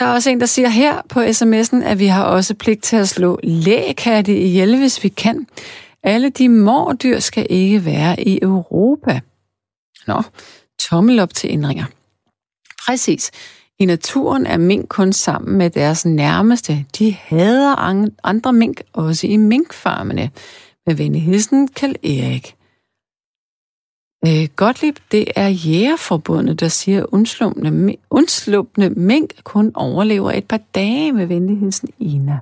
[0.00, 2.96] Der er også en, der siger her på sms'en, at vi har også pligt til
[2.96, 5.46] at slå lægekatte ihjel, hvis vi kan.
[6.02, 9.20] Alle de mordyr skal ikke være i Europa.
[10.06, 10.22] Nå,
[10.78, 11.84] tommel op til ændringer.
[12.86, 13.30] Præcis.
[13.78, 16.84] I naturen er mink kun sammen med deres nærmeste.
[16.98, 17.74] De hader
[18.24, 20.30] andre mink, også i minkfarmene.
[20.86, 22.54] Med venlig hilsen, Kjell Erik.
[24.26, 30.60] Øh, Gottlieb, det er Jægerforbundet, der siger, at undsluppende, undsluppende mink kun overlever et par
[30.74, 32.38] dage med venligheden Ina.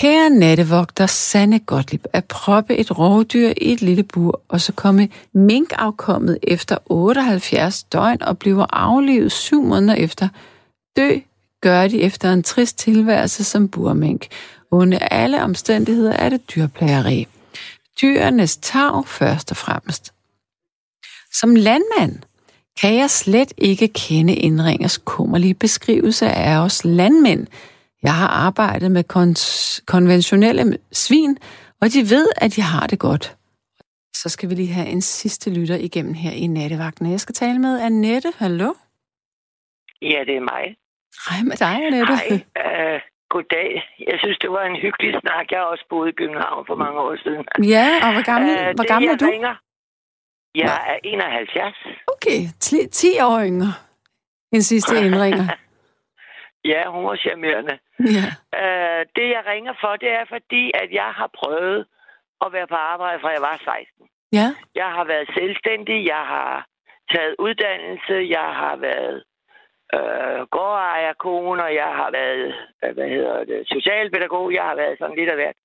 [0.00, 5.08] Kære nattevogter Sanne Gottlieb, at proppe et rovdyr i et lille bur, og så komme
[5.32, 10.28] minkafkommet efter 78 døgn og bliver aflevet syv måneder efter,
[10.96, 11.18] dø
[11.60, 14.26] gør de efter en trist tilværelse som burmink.
[14.70, 17.28] Under alle omstændigheder er det dyrplageri
[18.02, 20.14] dyrenes tag først og fremmest.
[21.32, 22.22] Som landmand
[22.80, 27.46] kan jeg slet ikke kende indringers kummerlige beskrivelse af os landmænd.
[28.02, 31.38] Jeg har arbejdet med kon- konventionelle svin,
[31.80, 33.36] og de ved, at de har det godt.
[34.16, 37.10] Så skal vi lige have en sidste lytter igennem her i nattevagten.
[37.10, 38.32] Jeg skal tale med Annette.
[38.36, 38.74] Hallo?
[40.02, 40.76] Ja, det er mig.
[41.28, 42.16] Hej med dig, Annette.
[42.16, 42.32] Hej.
[42.34, 43.00] Uh,
[43.34, 43.70] goddag.
[44.10, 45.46] Jeg synes, det var en hyggelig snak.
[45.50, 47.44] Jeg har også boet i København for mange år siden.
[47.74, 49.26] Ja, og hvor gammel, uh, hvor gammel er du?
[49.34, 49.54] Ringer,
[50.62, 51.76] jeg er 71.
[52.14, 52.38] Okay,
[52.92, 53.72] 10 år yngre
[54.52, 55.46] end sidste indringer.
[56.72, 57.78] Ja, hun var charmerende.
[58.16, 58.26] Ja.
[58.60, 61.86] Øh, det, jeg ringer for, det er fordi, at jeg har prøvet
[62.44, 64.06] at være på arbejde, fra jeg var 16.
[64.32, 64.48] Ja.
[64.74, 66.66] Jeg har været selvstændig, jeg har
[67.12, 69.24] taget uddannelse, jeg har været
[69.94, 75.16] øh, gårdejerkone, og jeg har været, øh, hvad hedder det, socialpædagog, jeg har været sådan
[75.16, 75.56] lidt af hvert.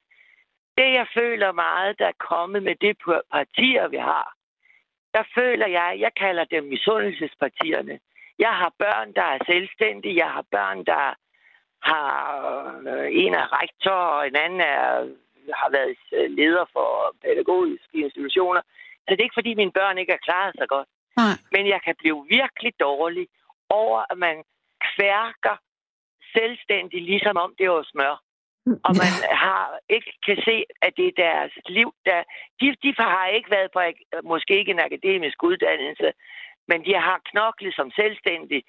[0.77, 2.97] Det, jeg føler meget, der er kommet med det
[3.31, 4.33] partier, vi har,
[5.13, 7.99] der føler jeg, jeg kalder dem misundelsespartierne.
[8.39, 10.15] Jeg har børn, der er selvstændige.
[10.23, 11.05] Jeg har børn, der
[11.81, 12.13] har
[12.87, 15.07] øh, en er rektor, og en anden er,
[15.53, 15.95] har været
[16.29, 18.61] leder for pædagogiske institutioner.
[19.05, 20.87] Så det er ikke, fordi mine børn ikke er klaret så godt.
[21.17, 21.35] Nej.
[21.51, 23.27] Men jeg kan blive virkelig dårlig
[23.69, 24.43] over, at man
[24.95, 25.55] kværker
[26.35, 28.15] selvstændigt, ligesom om det var smør.
[28.87, 29.13] Og man
[29.43, 32.23] har ikke kan se, at det er deres liv, der...
[32.61, 33.79] De, de har ikke været på
[34.23, 36.11] måske ikke en akademisk uddannelse,
[36.67, 38.63] men de har knoklet som selvstændige.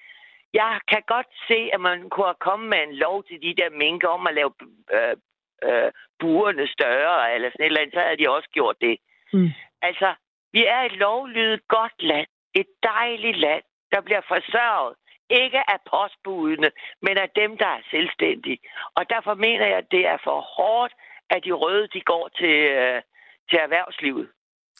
[0.53, 4.07] Jeg kan godt se, at man kunne komme med en lov til de der minker
[4.07, 4.53] om at lave
[4.93, 5.15] øh,
[5.63, 8.97] øh, burene større, eller sådan et eller andet, så havde de også gjort det.
[9.33, 9.49] Mm.
[9.81, 10.13] Altså,
[10.53, 12.27] vi er et lovlydigt godt land.
[12.55, 14.95] Et dejligt land, der bliver forsørget.
[15.29, 16.71] Ikke af postbudene,
[17.01, 18.59] men af dem, der er selvstændige.
[18.95, 20.93] Og derfor mener jeg, at det er for hårdt,
[21.29, 23.01] at de røde de går til, øh,
[23.49, 24.29] til erhvervslivet.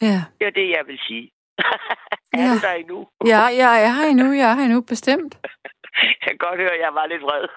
[0.02, 0.20] Ja.
[0.40, 1.32] Det er det, jeg vil sige.
[2.34, 2.54] er ja.
[2.54, 3.08] du der endnu?
[3.26, 4.32] ja, jeg er her endnu.
[4.34, 5.34] Jeg er her endnu, bestemt.
[6.08, 7.48] jeg kan godt høre, at jeg var lidt vred.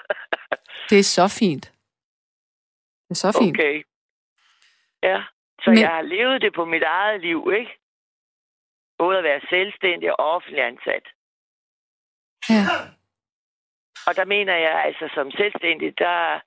[0.90, 1.64] det er så fint.
[3.04, 3.56] Det er så fint.
[3.58, 3.82] Okay.
[5.02, 5.22] Ja,
[5.62, 5.78] så Men...
[5.78, 7.78] jeg har levet det på mit eget liv, ikke?
[8.98, 11.06] Både at være selvstændig og offentlig ansat.
[12.50, 12.64] Ja.
[14.06, 16.40] Og der mener jeg, altså som selvstændig, der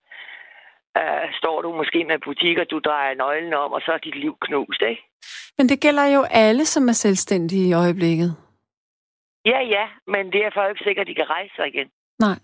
[1.00, 4.38] uh, står du måske med butikker, du drejer nøglen om, og så er dit liv
[4.42, 5.04] knust, ikke?
[5.58, 8.36] Men det gælder jo alle, som er selvstændige i øjeblikket.
[9.46, 11.90] Ja, ja, men det er for ikke sikkert, at de kan rejse sig igen.
[12.20, 12.40] Nej.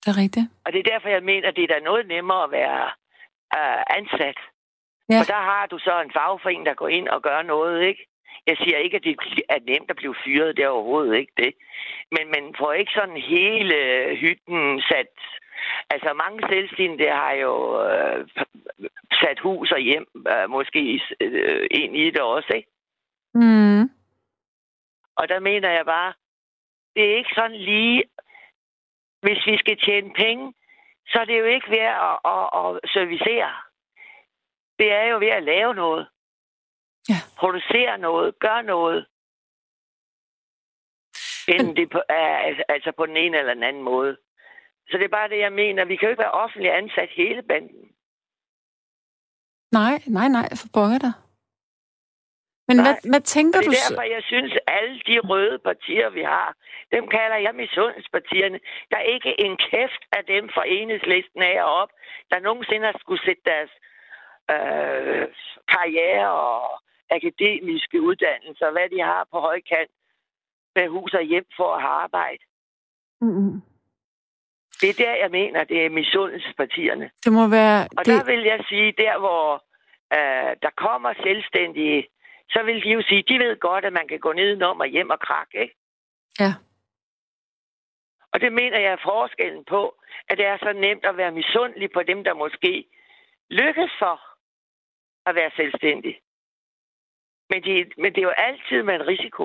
[0.00, 0.46] Det er rigtigt.
[0.64, 2.84] Og det er derfor, jeg mener, at det er da noget nemmere at være
[3.58, 4.38] uh, ansat.
[5.10, 5.20] Ja.
[5.20, 8.09] For der har du så en fagforening, der går ind og gør noget, ikke?
[8.46, 9.16] Jeg siger ikke, at det
[9.48, 11.54] er nemt at blive fyret, det er overhovedet ikke det.
[12.10, 13.76] Men man får ikke sådan hele
[14.16, 15.12] hytten sat...
[15.90, 18.28] Altså mange selvstændige har jo øh,
[19.20, 22.68] sat hus og hjem, øh, måske øh, ind i det også, ikke?
[23.34, 23.82] Mm.
[25.16, 26.12] Og der mener jeg bare,
[26.96, 28.04] det er ikke sådan lige...
[29.22, 30.54] Hvis vi skal tjene penge,
[31.06, 33.52] så er det jo ikke ved at, at, at servicere.
[34.78, 36.08] Det er jo ved at lave noget.
[37.08, 37.20] Ja.
[37.38, 39.06] Producere noget, gør noget.
[41.48, 44.16] Enten det på, altså, altså på den ene eller den anden måde.
[44.88, 45.84] Så det er bare det, jeg mener.
[45.84, 47.84] Vi kan jo ikke være offentligt ansat hele banden.
[49.72, 51.12] Nej, nej, nej, for pokker dig.
[52.68, 52.84] Men Nej.
[52.86, 53.94] hvad, hvad tænker Og det du er så?
[53.94, 56.48] derfor, jeg synes, alle de røde partier, vi har,
[56.92, 58.58] dem kalder jeg misundelsespartierne.
[58.90, 61.90] Der er ikke en kæft af dem fra enhedslisten af og op,
[62.30, 63.72] der nogensinde har skulle sætte deres
[64.54, 65.26] øh,
[65.74, 69.90] karriere og akademiske uddannelser, hvad de har på højkant,
[70.74, 72.44] med hus og hjem for at have arbejde.
[73.20, 73.62] Mm-hmm.
[74.80, 77.10] Det er der, jeg mener, det er misundelsespartierne.
[77.24, 77.88] Det må være...
[77.98, 78.14] Og det...
[78.14, 79.64] der vil jeg sige, der hvor
[80.12, 82.08] øh, der kommer selvstændige,
[82.50, 85.10] så vil de jo sige, de ved godt, at man kan gå nedenom og hjem
[85.10, 85.76] og krakke, ikke?
[86.40, 86.52] Ja.
[88.32, 89.96] Og det mener jeg er forskellen på,
[90.28, 92.84] at det er så nemt at være misundelig på dem, der måske
[93.50, 94.20] lykkes for
[95.26, 96.20] at være selvstændig.
[97.50, 99.44] Men, de, men det er jo altid med en risiko,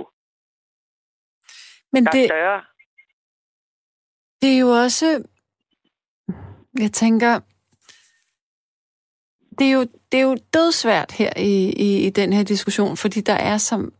[1.93, 2.61] Men der er det, større.
[4.41, 5.23] det er jo også...
[6.79, 7.39] Jeg tænker...
[9.59, 9.81] Det er jo,
[10.11, 13.93] det er jo dødsvært her i, i, i den her diskussion, fordi der er som...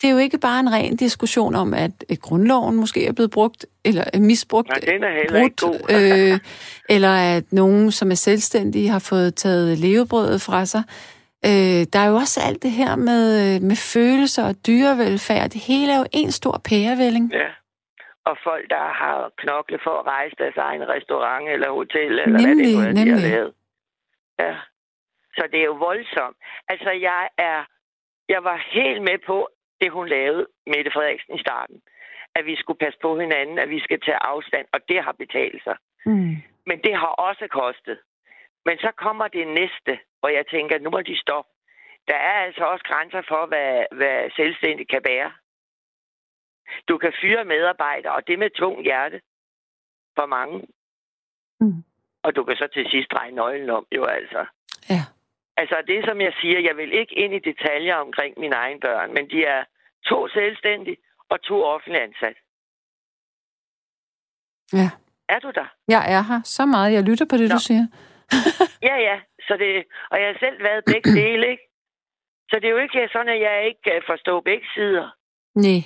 [0.00, 3.66] Det er jo ikke bare en ren diskussion om, at grundloven måske er blevet brugt,
[3.84, 6.32] eller er misbrugt, Nej, den er brudt, ikke god.
[6.32, 6.38] øh,
[6.88, 10.82] eller at nogen, som er selvstændige, har fået taget levebrødet fra sig.
[11.48, 15.50] Øh, der er jo også alt det her med, øh, med følelser og dyrevelfærd.
[15.50, 17.26] Det hele er jo en stor pærevælling.
[17.32, 17.50] Ja.
[18.30, 22.76] Og folk, der har knoklet for at rejse deres egen restaurant eller hotel, eller Nemlig,
[22.76, 23.52] hvad det nu er, de har lavet.
[24.38, 24.54] Ja.
[25.36, 26.36] Så det er jo voldsomt.
[26.68, 27.58] Altså, jeg er...
[28.28, 29.48] Jeg var helt med på
[29.80, 31.78] det, hun lavede, Mette Frederiksen, i starten.
[32.34, 35.62] At vi skulle passe på hinanden, at vi skal tage afstand, og det har betalt
[35.64, 35.76] sig.
[36.06, 36.36] Mm.
[36.68, 37.98] Men det har også kostet.
[38.66, 39.92] Men så kommer det næste,
[40.26, 41.50] hvor jeg tænker, nu må de stoppe.
[42.08, 45.32] Der er altså også grænser for, hvad, hvad selvstændigt kan bære.
[46.88, 49.20] Du kan fyre medarbejdere, og det med tung hjerte
[50.18, 50.56] for mange.
[51.60, 51.84] Mm.
[52.24, 54.46] Og du kan så til sidst dreje nøglen om, jo altså.
[54.90, 55.02] Ja.
[55.56, 59.14] Altså det, som jeg siger, jeg vil ikke ind i detaljer omkring mine egne børn,
[59.14, 59.64] men de er
[60.04, 60.96] to selvstændige
[61.28, 62.36] og to offentlige ansat.
[64.72, 64.90] Ja.
[65.28, 65.68] Er du der?
[65.88, 66.92] Jeg er her så meget.
[66.92, 67.54] Jeg lytter på det, Nå.
[67.54, 67.86] du siger.
[68.88, 69.16] Ja, ja.
[69.46, 71.64] Så det, og jeg har selv været begge dele, ikke?
[72.50, 75.08] Så det er jo ikke sådan, at jeg ikke kan forstå begge sider.
[75.54, 75.80] Nej.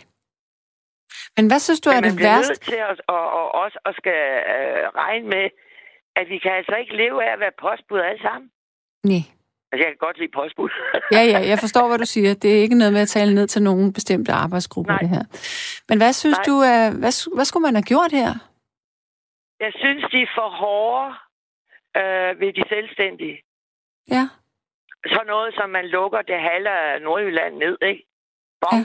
[1.36, 2.52] Men hvad synes du Men er det værste?
[2.52, 4.20] Man til at, og, og også at skal
[4.54, 5.44] øh, regne med,
[6.16, 8.50] at vi kan altså ikke leve af at være postbud alle sammen.
[9.04, 9.24] Nej.
[9.70, 10.70] Altså, jeg kan godt lide postbud.
[11.12, 12.34] ja, ja, jeg forstår, hvad du siger.
[12.34, 15.00] Det er ikke noget med at tale ned til nogen bestemte arbejdsgrupper, Nej.
[15.00, 15.24] det her.
[15.88, 16.44] Men hvad synes Nej.
[16.48, 16.54] du,
[17.02, 18.30] hvad, hvad skulle man have gjort her?
[19.60, 21.14] Jeg synes, de er for hårde
[21.96, 23.42] øh, ved de selvstændige.
[24.10, 24.24] Ja.
[25.06, 28.06] Så noget, som man lukker det halve af Nordjylland ned, ikke?
[28.60, 28.78] Bom.
[28.78, 28.84] Ja.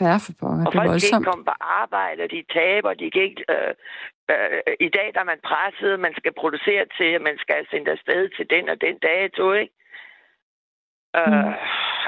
[0.00, 0.66] Ja, for pokker.
[0.66, 1.10] Og det er folk voldsomt.
[1.10, 3.44] kan ikke komme på arbejde, de taber, de kan ikke...
[3.54, 3.74] Øh,
[4.30, 8.28] øh, I dag der er man presset, man skal producere til, man skal sende afsted
[8.36, 9.74] til den og den dato, ikke?
[11.16, 11.48] Øh, mm.
[11.48, 11.54] Uh,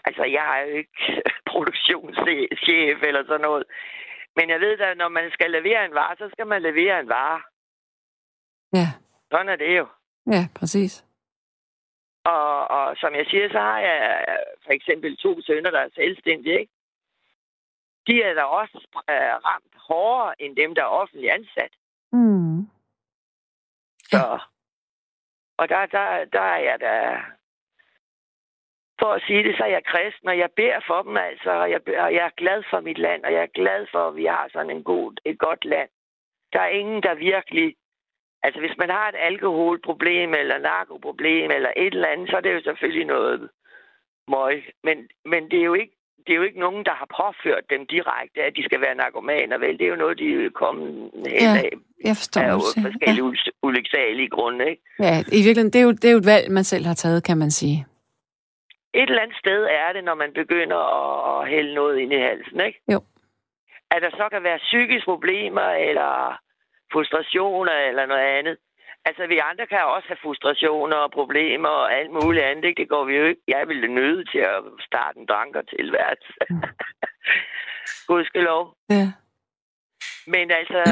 [0.08, 3.64] altså, jeg er jo ikke produktionschef eller sådan noget.
[4.36, 7.08] Men jeg ved da, når man skal levere en vare, så skal man levere en
[7.08, 7.40] vare.
[8.72, 8.88] Ja.
[9.30, 9.86] Sådan er det jo.
[10.26, 11.04] Ja, præcis.
[12.24, 14.26] Og, og som jeg siger, så har jeg
[14.64, 16.72] for eksempel to sønner, der er selvstændige, ikke?
[18.06, 21.72] De er da også øh, ramt hårdere end dem, der er offentligt ansat.
[22.12, 22.60] Mm.
[24.02, 24.38] Så,
[25.56, 27.22] og der, der, der er jeg da
[29.00, 31.70] for at sige det, så er jeg kristen, og jeg beder for dem, altså, og
[31.70, 34.24] jeg, og jeg er glad for mit land, og jeg er glad for, at vi
[34.24, 35.90] har sådan en god, et godt land.
[36.52, 37.76] Der er ingen, der virkelig...
[38.42, 42.54] Altså, hvis man har et alkoholproblem, eller narkoproblem, eller et eller andet, så er det
[42.54, 43.48] jo selvfølgelig noget
[44.28, 44.64] møg.
[44.84, 47.86] Men, men det er jo ikke det er jo ikke nogen, der har påført dem
[47.86, 49.78] direkte, at de skal være narkomaner, vel?
[49.78, 51.70] Det er jo noget, de er kommet hen ja, af.
[52.04, 52.80] jeg forstår af også.
[52.82, 53.50] forskellige ja.
[53.62, 54.82] ulyksalige grunde, ikke?
[54.98, 57.24] Ja, i virkeligheden, det er, jo, det er jo et valg, man selv har taget,
[57.24, 57.86] kan man sige
[58.94, 60.80] et eller andet sted er det, når man begynder
[61.40, 62.80] at, hælde noget ind i halsen, ikke?
[62.92, 63.00] Jo.
[63.90, 66.40] At der så kan være psykiske problemer, eller
[66.92, 68.56] frustrationer, eller noget andet.
[69.04, 72.80] Altså, vi andre kan også have frustrationer og problemer og alt muligt andet, ikke?
[72.82, 73.42] Det går vi jo ikke.
[73.48, 76.32] Jeg ville nøde til at starte en dranker tilværelse.
[76.50, 76.62] Mm.
[78.08, 78.74] Gudskelov.
[78.90, 79.06] Ja.
[80.26, 80.82] Men altså,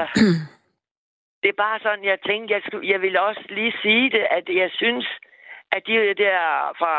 [1.43, 4.49] det er bare sådan, jeg tænkte, jeg, skulle, jeg ville også lige sige det, at
[4.49, 5.07] jeg synes,
[5.73, 6.41] at de der
[6.81, 6.95] fra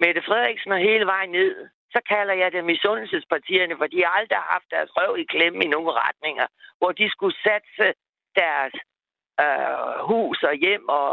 [0.00, 4.38] Mette Frederiksen og hele vejen ned, så kalder jeg det misundelsespartierne, for de har aldrig
[4.38, 6.46] haft deres røv i klemme i nogle retninger,
[6.78, 7.86] hvor de skulle satse
[8.40, 8.74] deres
[9.44, 11.08] øh, hus og hjem og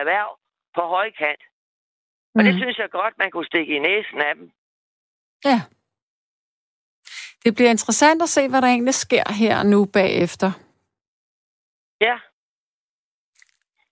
[0.00, 0.30] erhverv
[0.76, 1.42] på højkant.
[2.34, 2.44] Og mm.
[2.46, 4.50] det synes jeg godt, man kunne stikke i næsen af dem.
[5.44, 5.58] Ja.
[7.44, 10.50] Det bliver interessant at se, hvad der egentlig sker her nu bagefter.
[12.00, 12.18] Ja.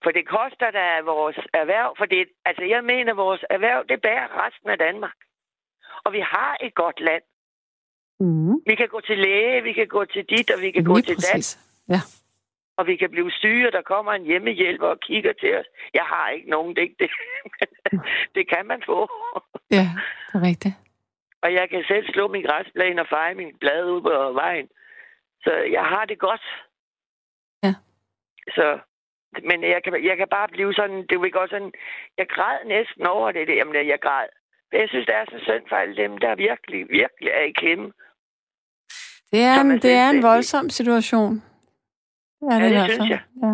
[0.03, 4.45] For det koster da vores erhverv, for det, altså jeg mener, vores erhverv, det bærer
[4.45, 5.17] resten af Danmark.
[6.05, 7.23] Og vi har et godt land.
[8.19, 8.55] Mm.
[8.65, 11.01] Vi kan gå til læge, vi kan gå til dit, og vi kan Lige gå
[11.01, 11.59] til dat.
[11.89, 12.01] Ja.
[12.77, 15.65] Og vi kan blive syge, og der kommer en hjemmehjælper og kigger til os.
[15.93, 17.09] Jeg har ikke nogen, det, det,
[18.35, 19.09] det kan man få.
[19.71, 19.87] Ja,
[20.27, 20.75] det er rigtigt.
[21.41, 24.67] Og jeg kan selv slå min græsplæne og feje min blad ud på vejen.
[25.43, 26.41] Så jeg har det godt.
[27.63, 27.73] Ja.
[28.47, 28.79] Så
[29.43, 31.73] men jeg kan, jeg kan bare blive sådan, det ikke også sådan,
[32.17, 34.27] jeg græd næsten over det, det jamen, jeg græd.
[34.71, 37.91] Jeg synes, det er så synd for alle dem, der virkelig, virkelig er i klemme.
[39.31, 41.43] Det er, en, det er en voldsom situation.
[42.51, 43.21] Ja, det, ja, det synes jeg.
[43.43, 43.53] Ja.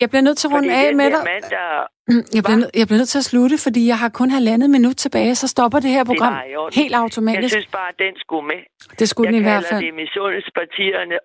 [0.00, 1.22] Jeg bliver nødt til at runde af med dig.
[1.24, 1.66] Mand, der...
[2.36, 4.96] jeg, bliver nød, jeg bliver nødt til at slutte, fordi jeg har kun halvandet minut
[4.96, 7.42] tilbage, så stopper det her program det helt automatisk.
[7.42, 8.62] Jeg synes bare, at den skulle med.
[8.98, 9.82] Det skulle jeg den i hvert fald.
[9.82, 11.18] Jeg kalder det misundelsespartierne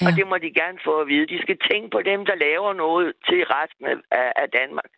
[0.00, 0.06] Ja.
[0.06, 1.26] Og det må de gerne få at vide.
[1.34, 4.90] De skal tænke på dem, der laver noget til resten af, af Danmark.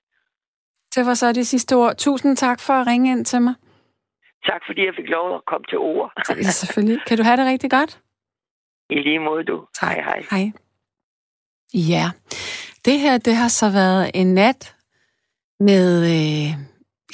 [0.96, 1.96] Det var så det sidste ord.
[1.96, 3.54] Tusind tak for at ringe ind til mig.
[4.46, 6.12] Tak, fordi jeg fik lov at komme til ord.
[6.28, 7.00] ja, selvfølgelig.
[7.06, 8.00] Kan du have det rigtig godt?
[8.90, 9.66] I lige måde, du.
[9.80, 9.90] Tak.
[9.90, 10.22] Hej, hej.
[10.30, 10.52] Hej.
[11.74, 12.10] Ja,
[12.84, 14.74] det her, det har så været en nat
[15.60, 16.02] med...
[16.04, 16.48] Øh,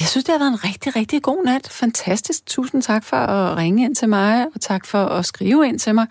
[0.01, 1.69] jeg synes, det har været en rigtig, rigtig god nat.
[1.81, 2.47] Fantastisk.
[2.47, 5.95] Tusind tak for at ringe ind til mig, og tak for at skrive ind til
[5.95, 6.07] mig.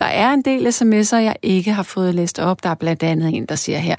[0.00, 2.62] Der er en del sms'er, jeg ikke har fået læst op.
[2.62, 3.96] Der er blandt andet en, der siger her,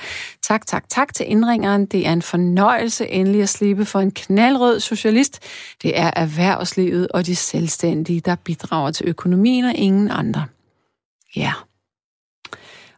[0.48, 1.86] tak, tak, tak til indringeren.
[1.86, 5.40] Det er en fornøjelse endelig at slippe for en knaldrød socialist.
[5.84, 10.46] Det er erhvervslivet og de selvstændige, der bidrager til økonomien og ingen andre.
[11.36, 11.54] Ja.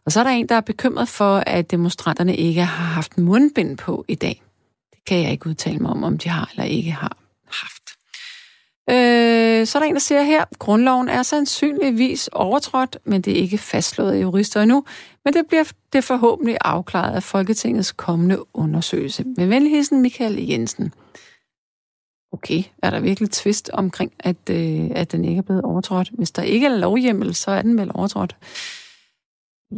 [0.04, 3.78] Og så er der en, der er bekymret for, at demonstranterne ikke har haft mundbind
[3.78, 4.42] på i dag.
[4.90, 7.19] Det kan jeg ikke udtale mig om, om de har eller ikke har.
[8.90, 13.42] Øh, så er der en, der siger her, grundloven er sandsynligvis overtrådt, men det er
[13.42, 14.84] ikke fastslået af jurister endnu,
[15.24, 19.24] men det bliver det forhåbentlig afklaret af Folketingets kommende undersøgelse.
[19.36, 20.94] Med venligheden Michael Jensen.
[22.32, 26.10] Okay, er der virkelig tvist omkring, at, øh, at den ikke er blevet overtrådt?
[26.12, 28.36] Hvis der ikke er lovhjemmel, så er den vel overtrådt.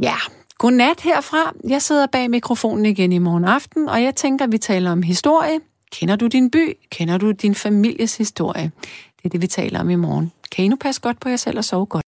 [0.03, 0.17] Ja,
[0.59, 1.53] Godnat herfra.
[1.69, 5.61] Jeg sidder bag mikrofonen igen i morgen aften, og jeg tænker, vi taler om historie.
[5.93, 6.79] Kender du din by?
[6.91, 8.71] Kender du din families historie?
[9.17, 10.33] Det er det, vi taler om i morgen.
[10.53, 12.05] Kan I nu passe godt på jer selv og sove godt?